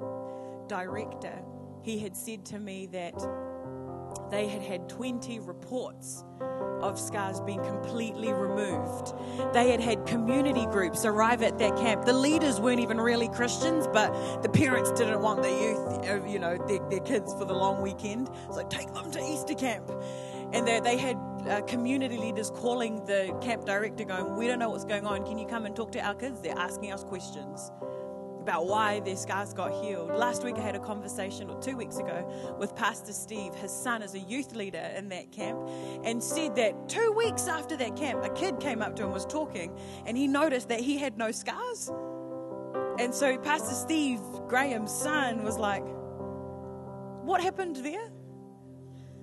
director, 0.68 1.42
he 1.82 1.98
had 1.98 2.14
said 2.14 2.46
to 2.46 2.60
me 2.60 2.88
that 2.88 3.14
they 4.30 4.50
had 4.50 4.62
had 4.62 4.90
20 4.90 5.40
reports 5.40 6.26
of 6.82 7.00
scars 7.00 7.40
being 7.40 7.64
completely 7.64 8.34
removed. 8.34 9.14
They 9.54 9.72
had 9.72 9.80
had 9.80 10.06
community 10.06 10.66
groups 10.66 11.06
arrive 11.06 11.42
at 11.42 11.58
that 11.60 11.78
camp. 11.78 12.04
The 12.04 12.12
leaders 12.12 12.60
weren't 12.60 12.82
even 12.82 13.00
really 13.00 13.30
Christians, 13.30 13.88
but 13.88 14.42
the 14.42 14.50
parents 14.50 14.92
didn't 14.92 15.22
want 15.22 15.44
the 15.44 15.52
youth, 15.52 16.10
uh, 16.10 16.26
you 16.28 16.40
know, 16.40 16.58
their, 16.68 16.80
their 16.90 17.00
kids 17.00 17.34
for 17.34 17.46
the 17.46 17.54
long 17.54 17.82
weekend. 17.82 18.30
So 18.52 18.68
take 18.68 18.94
them 18.94 19.10
to 19.12 19.20
Easter 19.20 19.54
camp. 19.54 19.90
And 20.54 20.68
they, 20.68 20.80
they 20.80 20.98
had 20.98 21.18
uh, 21.48 21.62
community 21.62 22.18
leaders 22.18 22.52
calling 22.52 23.06
the 23.06 23.38
camp 23.42 23.66
director, 23.66 24.04
going, 24.04 24.36
We 24.36 24.48
don't 24.48 24.60
know 24.60 24.70
what's 24.70 24.86
going 24.86 25.06
on. 25.06 25.26
Can 25.26 25.38
you 25.38 25.48
come 25.48 25.66
and 25.66 25.76
talk 25.76 25.92
to 25.94 26.00
our 26.00 26.16
kids? 26.16 26.42
They're 26.42 26.58
asking 26.58 26.92
us 26.92 27.04
questions 27.04 27.72
about 28.42 28.66
why 28.66 29.00
their 29.02 29.16
scars 29.16 29.54
got 29.54 29.72
healed. 29.84 30.10
Last 30.10 30.44
week, 30.44 30.58
I 30.58 30.62
had 30.62 30.76
a 30.76 30.80
conversation, 30.80 31.50
or 31.50 31.62
two 31.62 31.78
weeks 31.78 31.98
ago, 31.98 32.28
with 32.60 32.76
Pastor 32.76 33.14
Steve. 33.14 33.54
His 33.54 33.72
son 33.72 34.02
is 34.02 34.16
a 34.16 34.20
youth 34.20 34.56
leader 34.56 34.92
in 34.98 35.10
that 35.10 35.32
camp, 35.32 35.70
and 36.04 36.22
said 36.22 36.56
that 36.56 36.90
two 36.90 37.14
weeks 37.16 37.48
after 37.48 37.78
that 37.78 37.96
camp, 37.96 38.24
a 38.24 38.30
kid 38.30 38.60
came 38.60 38.82
up 38.82 38.96
to 38.98 39.04
him, 39.04 39.12
was 39.12 39.26
talking, 39.26 39.78
and 40.06 40.18
he 40.18 40.28
noticed 40.28 40.70
that 40.70 40.80
he 40.80 40.98
had 40.98 41.18
no 41.18 41.32
scars. 41.32 41.92
And 43.00 43.14
so, 43.14 43.38
Pastor 43.38 43.76
Steve, 43.76 44.20
Graham's 44.48 44.92
son, 44.92 45.44
was 45.44 45.58
like, 45.58 45.84
What 47.24 47.42
happened 47.42 47.78
there? 47.78 48.12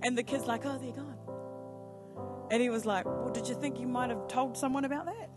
And 0.02 0.16
the 0.16 0.22
kid's 0.22 0.46
like, 0.46 0.64
Oh, 0.64 0.78
they're 0.78 0.92
gone. 0.92 1.17
And 2.50 2.62
he 2.62 2.70
was 2.70 2.86
like, 2.86 3.04
Well, 3.04 3.30
did 3.30 3.48
you 3.48 3.54
think 3.54 3.78
you 3.78 3.86
might 3.86 4.10
have 4.10 4.28
told 4.28 4.56
someone 4.56 4.84
about 4.84 5.06
that? 5.06 5.30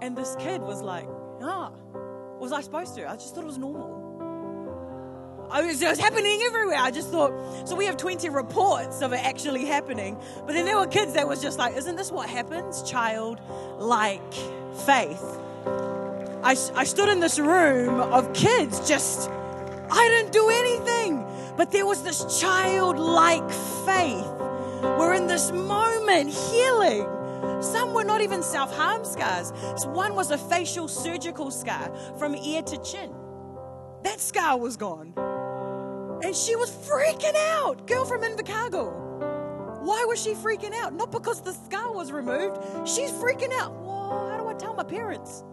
And 0.00 0.16
this 0.16 0.36
kid 0.38 0.60
was 0.60 0.82
like, 0.82 1.06
Ah, 1.42 1.72
was 2.38 2.52
I 2.52 2.60
supposed 2.60 2.94
to? 2.96 3.08
I 3.08 3.14
just 3.14 3.34
thought 3.34 3.44
it 3.44 3.48
was 3.48 3.58
normal. 3.58 4.04
I 5.50 5.62
was, 5.62 5.80
it 5.80 5.88
was 5.88 5.98
happening 5.98 6.40
everywhere. 6.44 6.76
I 6.78 6.90
just 6.90 7.10
thought, 7.10 7.32
so 7.68 7.76
we 7.76 7.86
have 7.86 7.96
20 7.96 8.28
reports 8.30 9.00
of 9.00 9.12
it 9.12 9.24
actually 9.24 9.64
happening. 9.64 10.18
But 10.44 10.54
then 10.54 10.64
there 10.64 10.76
were 10.76 10.88
kids 10.88 11.12
that 11.14 11.28
was 11.28 11.40
just 11.40 11.58
like, 11.58 11.76
isn't 11.76 11.96
this 11.96 12.10
what 12.10 12.28
happens? 12.28 12.82
Child 12.82 13.40
like 13.78 14.34
faith. 14.84 15.22
I, 16.42 16.56
I 16.74 16.84
stood 16.84 17.08
in 17.08 17.20
this 17.20 17.38
room 17.38 18.00
of 18.00 18.32
kids 18.32 18.86
just, 18.88 19.30
I 19.90 20.08
didn't 20.08 20.32
do 20.32 20.48
anything. 20.48 21.24
But 21.56 21.70
there 21.70 21.86
was 21.86 22.02
this 22.02 22.40
childlike 22.40 23.50
faith 23.86 24.35
were 24.98 25.14
in 25.14 25.26
this 25.26 25.52
moment 25.52 26.30
healing. 26.30 27.06
Some 27.60 27.94
were 27.94 28.04
not 28.04 28.20
even 28.20 28.42
self 28.42 28.74
harm 28.74 29.04
scars. 29.04 29.52
One 29.86 30.14
was 30.14 30.30
a 30.30 30.38
facial 30.38 30.88
surgical 30.88 31.50
scar 31.50 31.94
from 32.18 32.34
ear 32.34 32.62
to 32.62 32.76
chin. 32.78 33.12
That 34.04 34.20
scar 34.20 34.58
was 34.58 34.76
gone. 34.76 35.12
And 36.22 36.34
she 36.34 36.56
was 36.56 36.70
freaking 36.70 37.36
out. 37.36 37.86
Girl 37.86 38.04
from 38.04 38.22
Invercargill. 38.22 39.06
Why 39.82 40.04
was 40.08 40.22
she 40.22 40.32
freaking 40.34 40.74
out? 40.74 40.94
Not 40.94 41.12
because 41.12 41.42
the 41.42 41.52
scar 41.52 41.92
was 41.92 42.10
removed. 42.10 42.88
She's 42.88 43.10
freaking 43.12 43.52
out. 43.52 43.72
Whoa, 43.72 44.30
how 44.30 44.38
do 44.38 44.48
I 44.48 44.54
tell 44.54 44.74
my 44.74 44.82
parents? 44.82 45.44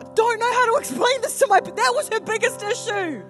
I 0.00 0.04
don't 0.14 0.38
know 0.38 0.52
how 0.52 0.72
to 0.72 0.78
explain 0.78 1.20
this 1.22 1.38
to 1.40 1.46
my 1.48 1.60
that 1.60 1.92
was 1.94 2.08
her 2.12 2.20
biggest 2.20 2.62
issue. 2.62 3.22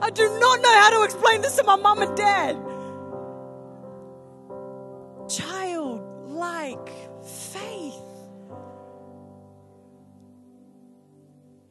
I 0.00 0.10
do 0.10 0.28
not 0.40 0.62
know 0.62 0.80
how 0.80 0.98
to 0.98 1.04
explain 1.04 1.42
this 1.42 1.56
to 1.56 1.64
my 1.64 1.76
mom 1.76 2.02
and 2.02 2.16
dad. 2.16 2.56
Childlike 6.64 6.88
faith. 7.52 7.94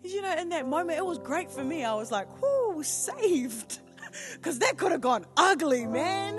You 0.03 0.21
know, 0.21 0.35
in 0.37 0.49
that 0.49 0.67
moment, 0.67 0.97
it 0.97 1.05
was 1.05 1.17
great 1.17 1.49
for 1.49 1.63
me. 1.63 1.83
I 1.83 1.95
was 1.95 2.11
like, 2.11 2.41
whoo, 2.41 2.83
saved. 2.83 3.79
Because 4.33 4.59
that 4.59 4.77
could 4.77 4.91
have 4.91 5.01
gone 5.01 5.25
ugly, 5.35 5.87
man. 5.87 6.35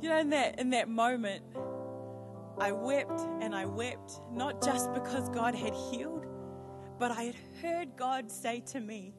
You 0.00 0.08
know, 0.08 0.18
in 0.18 0.30
that, 0.30 0.58
in 0.58 0.70
that 0.70 0.88
moment, 0.88 1.44
I 2.58 2.72
wept 2.72 3.20
and 3.40 3.54
I 3.54 3.66
wept, 3.66 4.20
not 4.32 4.64
just 4.64 4.92
because 4.94 5.28
God 5.28 5.54
had 5.54 5.74
healed, 5.74 6.26
but 6.98 7.12
I 7.12 7.22
had 7.22 7.36
heard 7.60 7.96
God 7.96 8.32
say 8.32 8.64
to 8.72 8.80
me, 8.80 9.14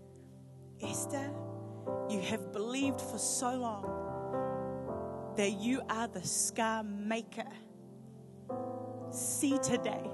Esther, 0.82 1.32
you 2.10 2.20
have 2.20 2.52
believed 2.52 3.00
for 3.00 3.18
so 3.18 3.56
long 3.56 4.03
that 5.36 5.60
you 5.60 5.82
are 5.90 6.08
the 6.08 6.24
scar 6.24 6.84
maker. 6.84 7.50
See 9.12 9.58
today, 9.60 10.10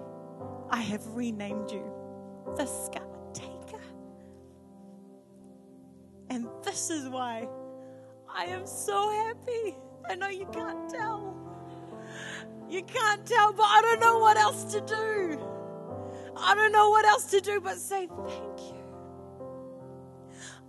I 0.69 0.81
have 0.81 1.05
renamed 1.07 1.71
you 1.71 1.83
the 2.55 2.65
scar 2.65 3.07
taker. 3.33 3.83
And 6.29 6.47
this 6.63 6.89
is 6.89 7.09
why 7.09 7.47
I 8.27 8.45
am 8.45 8.65
so 8.65 9.09
happy. 9.11 9.77
I 10.09 10.15
know 10.15 10.29
you 10.29 10.47
can't 10.51 10.89
tell. 10.89 11.35
You 12.69 12.83
can't 12.83 13.25
tell, 13.25 13.53
but 13.53 13.63
I 13.63 13.81
don't 13.81 13.99
know 13.99 14.19
what 14.19 14.37
else 14.37 14.65
to 14.73 14.81
do. 14.81 15.39
I 16.41 16.55
don't 16.55 16.71
know 16.71 16.89
what 16.89 17.05
else 17.05 17.25
to 17.31 17.41
do 17.41 17.59
but 17.59 17.77
say 17.77 18.07
thank 18.07 18.29
you. 18.29 18.48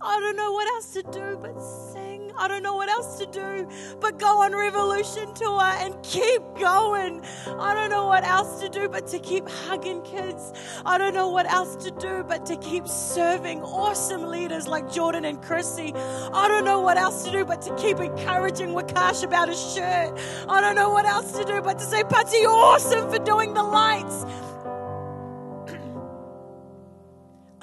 I 0.03 0.19
don't 0.19 0.35
know 0.35 0.51
what 0.51 0.67
else 0.67 0.93
to 0.93 1.03
do 1.03 1.37
but 1.39 1.61
sing. 1.61 2.31
I 2.35 2.47
don't 2.47 2.63
know 2.63 2.73
what 2.73 2.89
else 2.89 3.19
to 3.19 3.27
do 3.27 3.67
but 3.99 4.17
go 4.17 4.41
on 4.41 4.51
Revolution 4.55 5.31
Tour 5.35 5.61
and 5.61 5.95
keep 6.01 6.41
going. 6.59 7.23
I 7.59 7.75
don't 7.75 7.91
know 7.91 8.07
what 8.07 8.23
else 8.23 8.61
to 8.61 8.69
do 8.69 8.89
but 8.89 9.05
to 9.07 9.19
keep 9.19 9.47
hugging 9.47 10.01
kids. 10.01 10.53
I 10.87 10.97
don't 10.97 11.13
know 11.13 11.29
what 11.29 11.45
else 11.45 11.75
to 11.83 11.91
do 11.91 12.23
but 12.27 12.47
to 12.47 12.57
keep 12.57 12.87
serving 12.87 13.61
awesome 13.61 14.31
leaders 14.31 14.67
like 14.67 14.91
Jordan 14.91 15.23
and 15.25 15.39
Chrissy. 15.39 15.93
I 15.95 16.47
don't 16.47 16.65
know 16.65 16.81
what 16.81 16.97
else 16.97 17.23
to 17.25 17.31
do 17.31 17.45
but 17.45 17.61
to 17.63 17.75
keep 17.75 17.99
encouraging 17.99 18.69
Wakash 18.69 19.23
about 19.23 19.49
his 19.49 19.73
shirt. 19.73 20.17
I 20.49 20.61
don't 20.61 20.75
know 20.75 20.89
what 20.89 21.05
else 21.05 21.31
to 21.33 21.45
do 21.45 21.61
but 21.61 21.77
to 21.77 21.85
say, 21.85 22.03
Patty, 22.03 22.37
you're 22.39 22.49
awesome 22.49 23.07
for 23.11 23.19
doing 23.19 23.53
the 23.53 23.63
lights. 23.63 24.25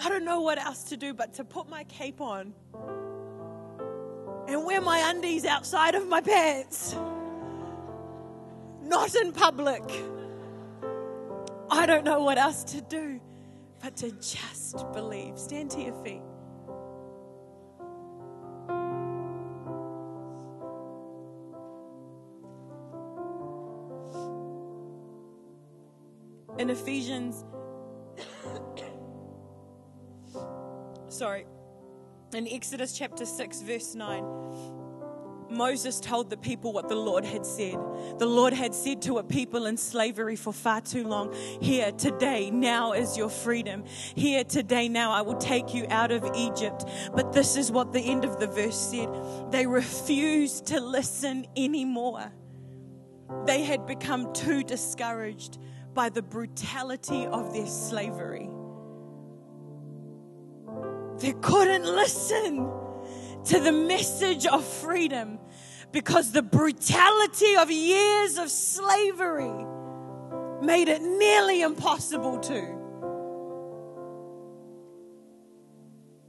I 0.01 0.09
don't 0.09 0.25
know 0.25 0.41
what 0.41 0.59
else 0.59 0.85
to 0.85 0.97
do 0.97 1.13
but 1.13 1.35
to 1.35 1.45
put 1.45 1.69
my 1.69 1.83
cape 1.85 2.21
on 2.21 2.55
and 4.47 4.65
wear 4.65 4.81
my 4.81 5.11
undies 5.11 5.45
outside 5.45 5.97
of 5.97 6.07
my 6.07 6.21
pants. 6.21 6.95
Not 8.81 9.15
in 9.17 9.33
public. 9.33 9.83
I 11.71 11.85
don't 11.85 12.05
know 12.05 12.23
what 12.23 12.39
else 12.39 12.63
to 12.65 12.81
do 12.81 13.21
but 13.83 13.97
to 13.97 14.13
just 14.13 14.91
believe. 14.93 15.37
Stand 15.37 15.73
to 15.73 15.81
your 15.81 15.95
feet. 16.05 16.23
In 26.59 26.71
Ephesians 26.71 27.45
sorry, 31.09 31.47
in 32.35 32.47
Exodus 32.49 32.97
chapter 32.97 33.25
6, 33.25 33.63
verse 33.63 33.95
9, 33.95 34.25
Moses 35.51 35.99
told 35.99 36.29
the 36.29 36.37
people 36.37 36.73
what 36.73 36.89
the 36.89 36.97
Lord 36.97 37.25
had 37.25 37.47
said. 37.47 37.77
The 38.19 38.27
Lord 38.27 38.53
had 38.53 38.75
said 38.75 39.01
to 39.03 39.19
a 39.19 39.23
people 39.23 39.67
in 39.67 39.79
slavery 39.79 40.37
for 40.37 40.53
far 40.53 40.83
too 40.83 41.07
long, 41.07 41.35
Here 41.61 41.91
today, 41.93 42.51
now 42.51 42.93
is 42.93 43.17
your 43.17 43.31
freedom. 43.31 43.85
Here 44.15 44.45
today, 44.45 44.89
now 44.89 45.11
I 45.11 45.23
will 45.23 45.39
take 45.39 45.73
you 45.73 45.87
out 45.89 46.11
of 46.11 46.31
Egypt. 46.35 46.85
But 47.15 47.33
this 47.33 47.57
is 47.57 47.73
what 47.73 47.93
the 47.93 48.01
end 48.01 48.27
of 48.27 48.39
the 48.39 48.47
verse 48.47 48.79
said 48.79 49.09
they 49.51 49.67
refused 49.67 50.67
to 50.67 50.81
listen 50.81 51.47
anymore. 51.57 52.31
They 53.47 53.63
had 53.63 53.87
become 53.87 54.33
too 54.35 54.63
discouraged 54.63 55.59
by 55.95 56.11
the 56.11 56.23
brutality 56.23 57.27
of 57.27 57.53
their 57.55 57.67
slavery. 57.67 58.51
They 61.19 61.33
couldn't 61.33 61.85
listen 61.85 62.71
to 63.47 63.61
the 63.61 63.73
message 63.73 64.47
of 64.47 64.65
freedom 64.65 65.39
because 65.91 66.33
the 66.33 66.43
brutality 66.43 67.57
of 67.57 67.71
years 67.71 68.39
of 68.39 68.51
slavery 68.51 69.65
made 70.63 70.89
it 70.89 71.03
nearly 71.03 71.63
impossible 71.63 72.39
to. 72.41 72.79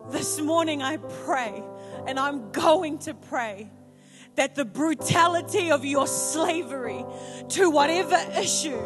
This 0.09 0.39
morning 0.39 0.81
I 0.81 0.97
pray, 0.97 1.63
and 2.07 2.19
I'm 2.19 2.51
going 2.51 2.97
to 2.99 3.13
pray 3.13 3.69
that 4.35 4.55
the 4.55 4.65
brutality 4.65 5.71
of 5.71 5.83
your 5.83 6.07
slavery 6.07 7.03
to 7.49 7.69
whatever 7.69 8.17
issue, 8.37 8.79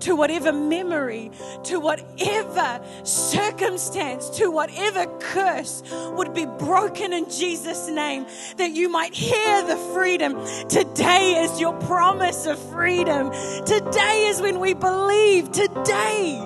to 0.00 0.16
whatever 0.16 0.52
memory, 0.52 1.30
to 1.64 1.78
whatever 1.78 2.84
circumstance, 3.04 4.30
to 4.30 4.50
whatever 4.50 5.06
curse 5.18 5.82
would 6.12 6.34
be 6.34 6.46
broken 6.46 7.12
in 7.12 7.30
Jesus' 7.30 7.88
name, 7.88 8.26
that 8.56 8.72
you 8.72 8.88
might 8.88 9.14
hear 9.14 9.66
the 9.66 9.76
freedom. 9.94 10.34
Today 10.68 11.42
is 11.44 11.60
your 11.60 11.74
promise 11.80 12.46
of 12.46 12.58
freedom. 12.70 13.30
Today 13.64 14.26
is 14.26 14.40
when 14.40 14.58
we 14.58 14.74
believe. 14.74 15.52
Today 15.52 16.40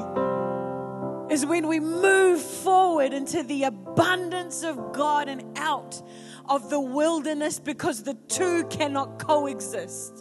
is 1.30 1.46
when 1.46 1.68
we 1.68 1.78
move 1.78 2.40
forward 2.42 3.12
into 3.12 3.42
the 3.44 3.64
abundance 3.64 4.64
of 4.64 4.92
God 4.92 5.28
and 5.28 5.56
out 5.56 6.02
of 6.48 6.70
the 6.70 6.81
wilderness 6.81 7.59
because 7.59 8.03
the 8.03 8.14
two 8.29 8.64
cannot 8.64 9.18
coexist. 9.18 10.18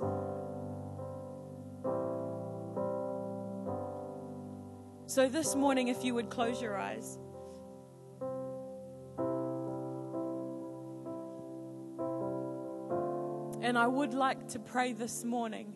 So, 5.07 5.27
this 5.27 5.55
morning, 5.55 5.87
if 5.87 6.03
you 6.03 6.13
would 6.13 6.29
close 6.29 6.61
your 6.61 6.77
eyes. 6.77 7.17
And 13.61 13.77
I 13.77 13.87
would 13.87 14.13
like 14.13 14.47
to 14.49 14.59
pray 14.59 14.93
this 14.93 15.23
morning 15.23 15.73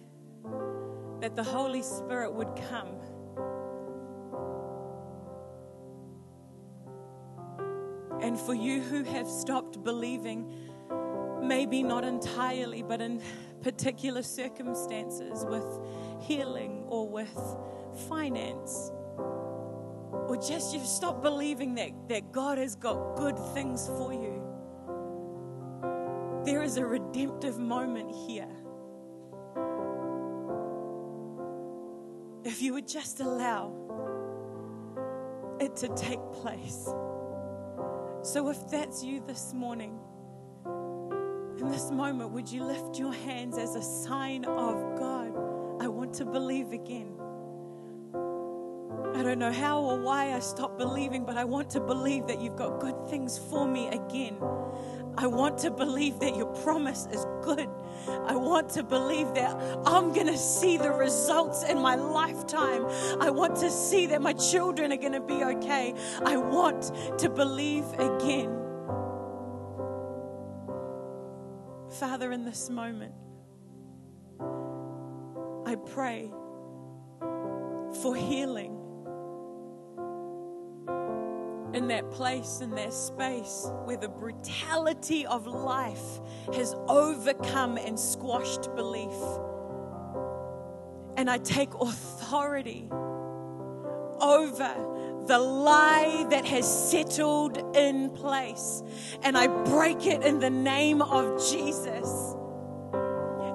that 1.21 1.35
the 1.35 1.43
Holy 1.43 1.81
Spirit 1.81 2.33
would 2.33 2.55
come 2.69 2.97
And 8.23 8.39
for 8.39 8.53
you 8.53 8.79
who 8.79 9.03
have 9.03 9.27
stopped 9.27 9.83
believing, 9.83 10.49
maybe 11.41 11.83
not 11.83 12.05
entirely, 12.05 12.81
but 12.81 13.01
in 13.01 13.21
particular 13.61 14.23
circumstances 14.23 15.45
with 15.45 15.65
healing 16.21 16.85
or 16.87 17.07
with 17.07 17.37
finance, 18.07 18.93
or 19.17 20.37
just 20.37 20.73
you've 20.73 20.85
stopped 20.85 21.21
believing 21.21 21.75
that, 21.75 21.91
that 22.07 22.31
God 22.31 22.57
has 22.57 22.75
got 22.75 23.17
good 23.17 23.37
things 23.53 23.87
for 23.87 24.13
you, 24.13 24.41
there 26.45 26.63
is 26.63 26.77
a 26.77 26.85
redemptive 26.85 27.59
moment 27.59 28.09
here. 28.25 28.47
If 32.45 32.61
you 32.61 32.71
would 32.73 32.87
just 32.87 33.19
allow 33.19 33.73
it 35.59 35.75
to 35.77 35.89
take 35.89 36.19
place. 36.31 36.87
So 38.23 38.47
if 38.47 38.69
that's 38.69 39.03
you 39.03 39.21
this 39.27 39.53
morning, 39.53 39.99
in 40.65 41.69
this 41.69 41.91
moment, 41.91 42.29
would 42.29 42.49
you 42.49 42.63
lift 42.63 42.97
your 42.97 43.11
hands 43.11 43.57
as 43.57 43.75
a 43.75 43.81
sign 43.81 44.45
of 44.45 44.97
God? 44.97 45.35
I 45.81 45.89
want 45.89 46.13
to 46.15 46.25
believe 46.25 46.71
again. 46.71 47.17
I 49.13 49.23
don't 49.23 49.39
know 49.39 49.51
how 49.51 49.81
or 49.81 49.99
why 49.99 50.31
I 50.33 50.39
stopped 50.39 50.77
believing, 50.77 51.25
but 51.25 51.35
I 51.35 51.43
want 51.43 51.69
to 51.71 51.81
believe 51.81 52.25
that 52.27 52.39
you've 52.39 52.55
got 52.55 52.79
good 52.79 52.95
things 53.09 53.37
for 53.37 53.67
me 53.67 53.89
again. 53.89 54.37
I 55.17 55.27
want 55.27 55.59
to 55.59 55.71
believe 55.71 56.19
that 56.19 56.35
your 56.35 56.47
promise 56.63 57.07
is 57.11 57.25
good. 57.43 57.69
I 58.07 58.35
want 58.35 58.69
to 58.71 58.83
believe 58.83 59.33
that 59.35 59.55
I'm 59.85 60.11
going 60.11 60.27
to 60.27 60.37
see 60.37 60.77
the 60.77 60.91
results 60.91 61.63
in 61.63 61.79
my 61.79 61.95
lifetime. 61.95 62.85
I 63.21 63.29
want 63.29 63.55
to 63.57 63.69
see 63.69 64.07
that 64.07 64.21
my 64.21 64.33
children 64.33 64.91
are 64.91 64.97
going 64.97 65.13
to 65.13 65.21
be 65.21 65.43
okay. 65.43 65.93
I 66.25 66.37
want 66.37 66.91
to 67.19 67.29
believe 67.29 67.85
again. 67.93 68.59
Father, 71.99 72.31
in 72.31 72.43
this 72.43 72.69
moment, 72.69 73.13
I 75.65 75.75
pray 75.75 76.31
for 78.01 78.15
healing 78.15 78.82
in 81.73 81.87
that 81.87 82.09
place, 82.11 82.61
in 82.61 82.71
that 82.71 82.93
space 82.93 83.67
where 83.85 83.97
the 83.97 84.09
brutality 84.09 85.25
of 85.25 85.47
life 85.47 86.21
has 86.53 86.75
overcome 86.87 87.77
and 87.77 87.99
squashed 87.99 88.73
belief. 88.75 89.13
And 91.17 91.29
I 91.29 91.37
take 91.39 91.73
authority 91.73 92.87
over 94.21 95.23
the 95.27 95.39
lie 95.39 96.25
that 96.29 96.45
has 96.45 96.91
settled 96.91 97.75
in 97.75 98.09
place. 98.11 98.83
And 99.23 99.37
I 99.37 99.47
break 99.47 100.05
it 100.05 100.23
in 100.23 100.39
the 100.39 100.49
name 100.49 101.01
of 101.01 101.39
Jesus. 101.49 102.35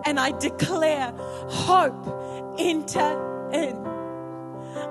And 0.06 0.18
I 0.18 0.32
declare 0.38 1.12
hope 1.48 2.56
enter 2.58 3.50
in. 3.52 3.76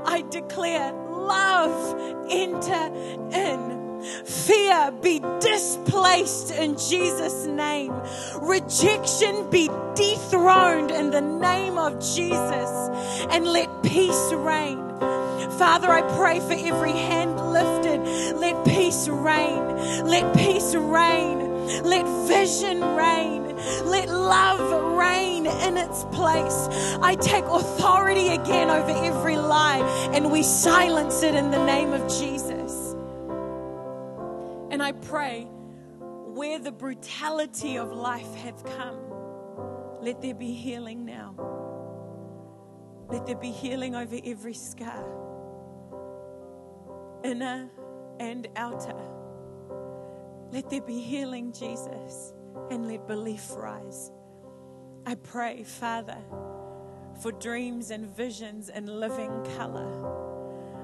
I 0.06 0.24
declare 0.30 0.94
love 1.28 2.30
enter 2.30 2.92
in. 3.32 3.78
Fear 4.26 4.92
be 5.02 5.20
displaced 5.40 6.52
in 6.52 6.78
Jesus' 6.78 7.46
name. 7.46 7.94
Rejection 8.42 9.50
be 9.50 9.70
dethroned 9.96 10.92
in 10.92 11.12
the 11.12 11.22
name 11.22 11.78
of 11.78 12.00
Jesus. 12.00 12.70
And 13.30 13.46
let 13.46 13.84
peace 13.84 14.32
reign. 14.34 14.78
Father, 15.58 15.90
I 15.90 16.02
pray 16.16 16.40
for 16.40 16.54
every 16.54 16.92
hand 16.92 17.36
lifted. 17.52 18.02
Let 18.38 18.66
peace 18.66 19.08
reign. 19.08 20.06
Let 20.06 20.36
peace 20.36 20.76
reign. 20.76 21.84
Let 21.84 22.06
vision 22.28 22.82
reign. 22.96 23.47
Let 23.86 24.10
love 24.10 24.97
reign 24.97 25.45
in 25.45 25.77
its 25.77 26.03
place. 26.06 26.67
I 27.01 27.15
take 27.15 27.45
authority 27.45 28.30
again 28.30 28.69
over 28.69 28.91
every 28.91 29.38
lie 29.38 29.80
and 30.13 30.32
we 30.32 30.43
silence 30.43 31.23
it 31.23 31.36
in 31.36 31.51
the 31.51 31.63
name 31.65 31.93
of 31.93 32.01
Jesus. 32.08 32.95
And 34.71 34.82
I 34.84 34.91
pray 34.91 35.47
where 36.34 36.60
the 36.60 36.71
brutality 36.71 37.77
of 37.77 37.91
life 37.91 38.34
have 38.36 38.63
come, 38.63 38.99
let 40.01 40.21
there 40.21 40.36
be 40.36 40.53
healing 40.53 41.06
now. 41.06 41.36
Let 43.10 43.25
there 43.25 43.38
be 43.38 43.51
healing 43.51 43.95
over 43.95 44.17
every 44.23 44.53
scar, 44.53 45.06
inner 47.23 47.69
and 48.19 48.47
outer. 48.56 48.99
Let 50.51 50.69
there 50.69 50.82
be 50.82 50.99
healing, 50.99 51.53
Jesus 51.53 52.34
and 52.72 52.88
let 52.88 53.08
belief 53.08 53.52
rise. 53.56 54.12
I 55.06 55.15
pray, 55.15 55.63
Father, 55.63 56.17
for 57.22 57.32
dreams 57.32 57.91
and 57.91 58.08
visions 58.08 58.70
and 58.70 58.89
living 58.89 59.32
color. 59.58 60.28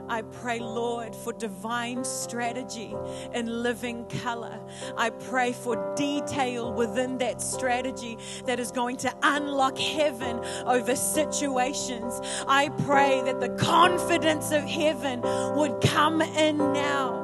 I 0.10 0.22
pray, 0.22 0.60
Lord, 0.60 1.16
for 1.16 1.34
divine 1.34 2.04
strategy 2.04 2.94
and 3.32 3.64
living 3.64 4.06
color. 4.24 4.60
I 4.98 5.10
pray 5.10 5.54
for 5.54 5.94
detail 5.96 6.74
within 6.74 7.18
that 7.20 7.42
strategy 7.42 8.18
that 8.46 8.60
is 8.60 8.72
going 8.72 8.98
to 8.98 9.16
unlock 9.24 9.78
heaven 9.78 10.40
over 10.66 10.96
situations. 10.96 12.20
I 12.48 12.70
pray 12.86 13.22
that 13.26 13.40
the 13.40 13.50
confidence 13.50 14.52
of 14.52 14.64
heaven 14.64 15.22
would 15.56 15.82
come 15.82 16.22
in 16.22 16.58
now 16.58 17.23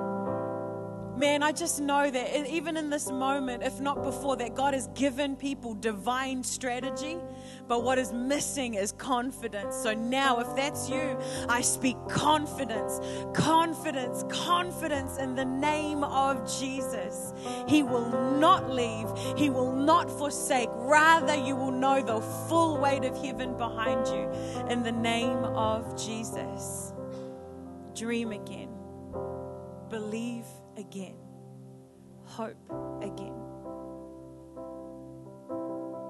man, 1.19 1.43
I 1.43 1.51
just 1.51 1.81
know 1.81 2.09
that 2.09 2.49
even 2.49 2.77
in 2.77 2.89
this 2.89 3.11
moment, 3.11 3.61
if 3.61 3.81
not 3.81 4.01
before, 4.01 4.37
that 4.37 4.55
God 4.55 4.73
has 4.73 4.87
given 4.95 5.35
people 5.35 5.73
divine 5.73 6.43
strategy, 6.43 7.17
but 7.67 7.83
what 7.83 7.99
is 7.99 8.13
missing 8.13 8.75
is 8.75 8.93
confidence. 8.93 9.75
So 9.75 9.93
now, 9.93 10.39
if 10.39 10.55
that's 10.55 10.89
you, 10.89 11.19
I 11.49 11.59
speak 11.61 11.97
confidence, 12.09 13.01
confidence, 13.33 14.23
confidence 14.29 15.17
in 15.17 15.35
the 15.35 15.43
name 15.43 16.05
of 16.05 16.49
Jesus. 16.59 17.33
He 17.67 17.83
will 17.83 18.09
not 18.39 18.69
leave, 18.69 19.07
He 19.37 19.49
will 19.49 19.73
not 19.73 20.09
forsake. 20.09 20.69
Rather, 20.73 21.35
you 21.35 21.55
will 21.55 21.71
know 21.71 22.01
the 22.01 22.21
full 22.47 22.77
weight 22.77 23.03
of 23.03 23.21
heaven 23.21 23.57
behind 23.57 24.07
you 24.07 24.29
in 24.69 24.83
the 24.83 24.91
name 24.93 25.43
of 25.43 26.01
Jesus. 26.01 26.93
Dream 27.93 28.31
again, 28.31 28.69
believe 29.89 30.45
again, 30.79 31.15
hope 32.23 32.57
again. 33.01 33.35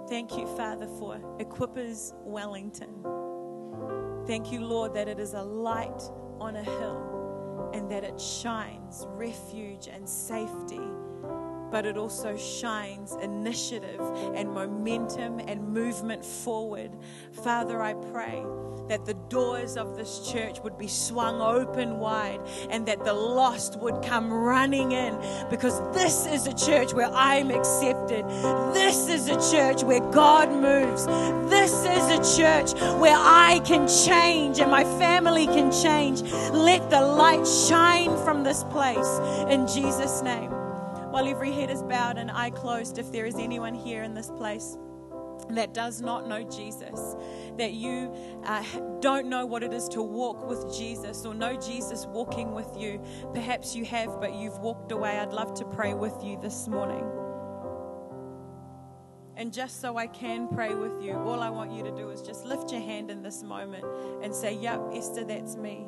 Thank 0.08 0.38
you, 0.38 0.47
Father, 0.55 0.88
for 0.88 1.17
Equippers 1.39 2.13
Wellington. 2.23 2.89
Thank 4.25 4.51
you, 4.51 4.62
Lord, 4.62 4.93
that 4.93 5.08
it 5.08 5.19
is 5.19 5.34
a 5.34 5.41
light 5.41 6.01
on 6.39 6.55
a 6.55 6.63
hill 6.63 7.71
and 7.73 7.89
that 7.91 8.03
it 8.03 8.19
shines 8.19 9.05
refuge 9.10 9.88
and 9.88 10.08
safety 10.08 10.79
but 11.71 11.86
it 11.86 11.97
also 11.97 12.36
shines 12.38 13.15
initiative 13.21 13.99
and 14.36 14.51
momentum 14.51 15.39
and 15.39 15.67
movement 15.67 16.23
forward. 16.25 16.91
Father, 17.43 17.82
I 17.82 17.93
pray 17.93 18.43
that 18.89 19.05
the 19.05 19.13
doors 19.29 19.77
of 19.77 19.95
this 19.95 20.27
church 20.32 20.60
would 20.63 20.77
be 20.77 20.88
swung 20.88 21.41
open 21.41 21.99
wide 21.99 22.41
and 22.71 22.88
that 22.88 23.05
the 23.05 23.13
lost 23.13 23.79
would 23.79 24.01
come 24.03 24.34
running 24.34 24.91
in 24.91 25.15
because 25.49 25.79
this 25.93 26.25
is 26.25 26.47
a 26.47 26.53
church 26.53 26.93
where 26.93 27.10
I'm 27.13 27.51
accepted. 27.51 28.27
This 28.73 29.08
is 29.08 29.29
a 29.29 29.55
church 29.55 29.84
where 29.84 29.99
God 30.12 30.51
moves. 30.51 31.05
This 31.49 31.71
is 31.86 32.10
a 32.10 32.38
church 32.38 32.73
where 32.99 33.17
I 33.17 33.62
can 33.63 33.88
change 33.88 34.60
and 34.60 34.71
my 34.71 34.84
family 34.84 35.45
can 35.45 35.71
change. 35.71 36.23
Let 36.51 36.89
the 36.89 37.01
light 37.01 37.47
shine 37.47 38.17
from 38.25 38.43
this 38.43 38.63
place 38.65 39.19
in 39.49 39.67
Jesus' 39.67 40.23
name 40.23 40.59
while 41.12 41.28
every 41.28 41.52
head 41.52 41.69
is 41.69 41.84
bowed 41.84 42.17
and 42.17 42.30
eye 42.32 42.52
closed, 42.52 42.98
if 42.98 43.12
there 43.12 43.26
is 43.26 43.36
anyone 43.36 43.74
here 43.74 44.04
in 44.04 44.13
this 44.13 44.30
place 44.30 44.78
that 45.50 45.74
does 45.74 46.02
not 46.02 46.28
know 46.28 46.43
Jesus, 46.43 47.15
that 47.58 47.74
you 47.74 48.13
uh, 48.45 48.63
don't 49.00 49.28
know 49.28 49.45
what 49.45 49.63
it 49.63 49.74
is 49.74 49.88
to 49.89 50.02
walk 50.02 50.48
with 50.48 50.76
Jesus 50.78 51.26
or 51.26 51.34
know 51.34 51.56
Jesus 51.56 52.06
walking 52.06 52.54
with 52.54 52.69
you. 52.78 53.02
Perhaps 53.34 53.76
you 53.76 53.86
have, 53.86 54.19
but 54.19 54.36
you've 54.36 54.60
walked 54.60 54.91
away. 54.91 55.17
I'd 55.17 55.34
love 55.34 55.54
to 55.56 55.65
pray 55.65 55.93
with 55.93 56.24
you 56.24 56.38
this 56.39 56.67
morning. 56.67 57.06
And 59.36 59.54
just 59.54 59.80
so 59.80 59.98
I 59.98 60.08
can 60.08 60.50
pray 60.50 60.76
with 60.76 61.02
you, 61.02 61.13
all 61.13 61.39
I 61.41 61.50
want 61.50 61.72
you 61.72 61.82
to 61.84 61.91
do 61.91 62.10
is 62.10 62.22
just 62.22 62.45
lift 62.45 62.72
your 62.72 62.82
hand 62.82 63.10
in 63.10 63.24
this 63.24 63.41
moment 63.41 63.86
and 64.22 64.36
say, 64.36 64.54
Yep, 64.54 64.91
Esther, 64.93 65.24
that's 65.24 65.56
me. 65.56 65.88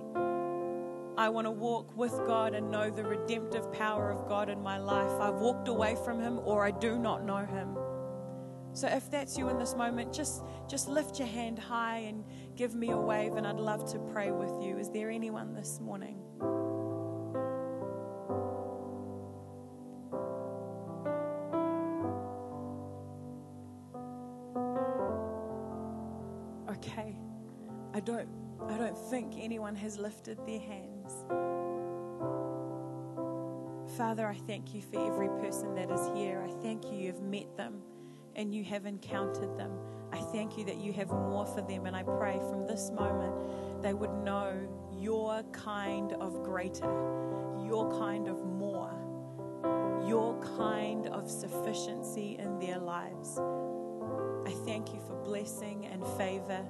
I 1.17 1.29
want 1.29 1.45
to 1.45 1.51
walk 1.51 1.95
with 1.97 2.13
God 2.25 2.53
and 2.53 2.71
know 2.71 2.89
the 2.89 3.03
redemptive 3.03 3.71
power 3.73 4.09
of 4.09 4.27
God 4.27 4.49
in 4.49 4.61
my 4.61 4.77
life. 4.77 5.11
I've 5.19 5.35
walked 5.35 5.67
away 5.67 5.95
from 6.03 6.21
Him 6.21 6.39
or 6.45 6.63
I 6.65 6.71
do 6.71 6.97
not 6.97 7.25
know 7.25 7.45
Him. 7.45 7.77
So 8.73 8.87
if 8.87 9.11
that's 9.11 9.37
you 9.37 9.49
in 9.49 9.59
this 9.59 9.75
moment, 9.75 10.13
just, 10.13 10.43
just 10.69 10.87
lift 10.87 11.19
your 11.19 11.27
hand 11.27 11.59
high 11.59 11.97
and 12.07 12.23
give 12.55 12.73
me 12.73 12.91
a 12.91 12.97
wave, 12.97 13.35
and 13.35 13.45
I'd 13.45 13.57
love 13.57 13.91
to 13.91 13.99
pray 13.99 14.31
with 14.31 14.63
you. 14.63 14.77
Is 14.77 14.89
there 14.89 15.09
anyone 15.09 15.53
this 15.53 15.81
morning? 15.81 16.21
Okay. 26.69 27.17
I 27.93 27.99
don't 27.99 28.29
I 28.69 28.77
don't 28.77 28.97
think 28.97 29.33
anyone 29.37 29.75
has 29.75 29.97
lifted 29.97 30.37
their 30.45 30.59
hands. 30.59 30.90
Father, 34.01 34.27
I 34.27 34.33
thank 34.47 34.73
you 34.73 34.81
for 34.81 34.99
every 35.05 35.27
person 35.27 35.75
that 35.75 35.91
is 35.91 36.09
here. 36.15 36.43
I 36.43 36.51
thank 36.63 36.85
you 36.85 36.97
you've 36.97 37.21
met 37.21 37.55
them 37.55 37.83
and 38.35 38.51
you 38.51 38.63
have 38.63 38.87
encountered 38.87 39.55
them. 39.59 39.73
I 40.11 40.17
thank 40.17 40.57
you 40.57 40.65
that 40.65 40.77
you 40.77 40.91
have 40.93 41.09
more 41.09 41.45
for 41.45 41.61
them. 41.61 41.85
And 41.85 41.95
I 41.95 42.01
pray 42.01 42.39
from 42.49 42.65
this 42.65 42.89
moment 42.89 43.83
they 43.83 43.93
would 43.93 44.11
know 44.23 44.67
your 44.97 45.43
kind 45.51 46.13
of 46.13 46.41
greater, 46.41 46.91
your 47.63 47.95
kind 47.99 48.27
of 48.27 48.43
more, 48.43 48.91
your 50.07 50.35
kind 50.57 51.05
of 51.05 51.29
sufficiency 51.29 52.37
in 52.39 52.57
their 52.57 52.79
lives. 52.79 53.37
I 53.37 54.51
thank 54.65 54.95
you 54.95 54.99
for 55.05 55.13
blessing 55.23 55.85
and 55.85 56.03
favor 56.17 56.65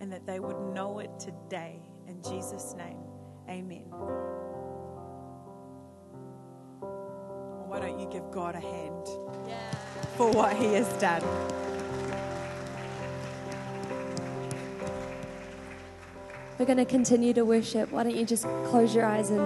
and 0.00 0.12
that 0.12 0.28
they 0.28 0.38
would 0.38 0.60
know 0.72 1.00
it 1.00 1.10
today. 1.18 1.80
In 2.06 2.22
Jesus' 2.22 2.76
name, 2.78 2.98
amen. 3.48 4.31
Give 8.12 8.30
God 8.30 8.54
a 8.54 8.60
hand 8.60 9.08
yeah. 9.48 9.70
for 10.16 10.30
what 10.32 10.54
He 10.54 10.74
has 10.74 10.86
done? 11.00 11.22
We're 16.58 16.66
going 16.66 16.78
to 16.78 16.84
continue 16.84 17.32
to 17.32 17.44
worship. 17.44 17.90
Why 17.90 18.02
don't 18.02 18.14
you 18.14 18.26
just 18.26 18.44
close 18.66 18.94
your 18.94 19.06
eyes 19.06 19.30
and 19.30 19.40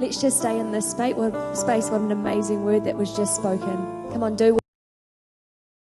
let's 0.00 0.20
just 0.20 0.38
stay 0.38 0.58
in 0.58 0.70
this 0.70 0.92
space? 0.92 1.16
What, 1.16 1.54
space, 1.54 1.90
what 1.90 2.00
an 2.00 2.12
amazing 2.12 2.64
word 2.64 2.84
that 2.84 2.96
was 2.96 3.14
just 3.16 3.34
spoken. 3.34 3.76
Come 4.12 4.22
on, 4.22 4.36
do 4.36 4.61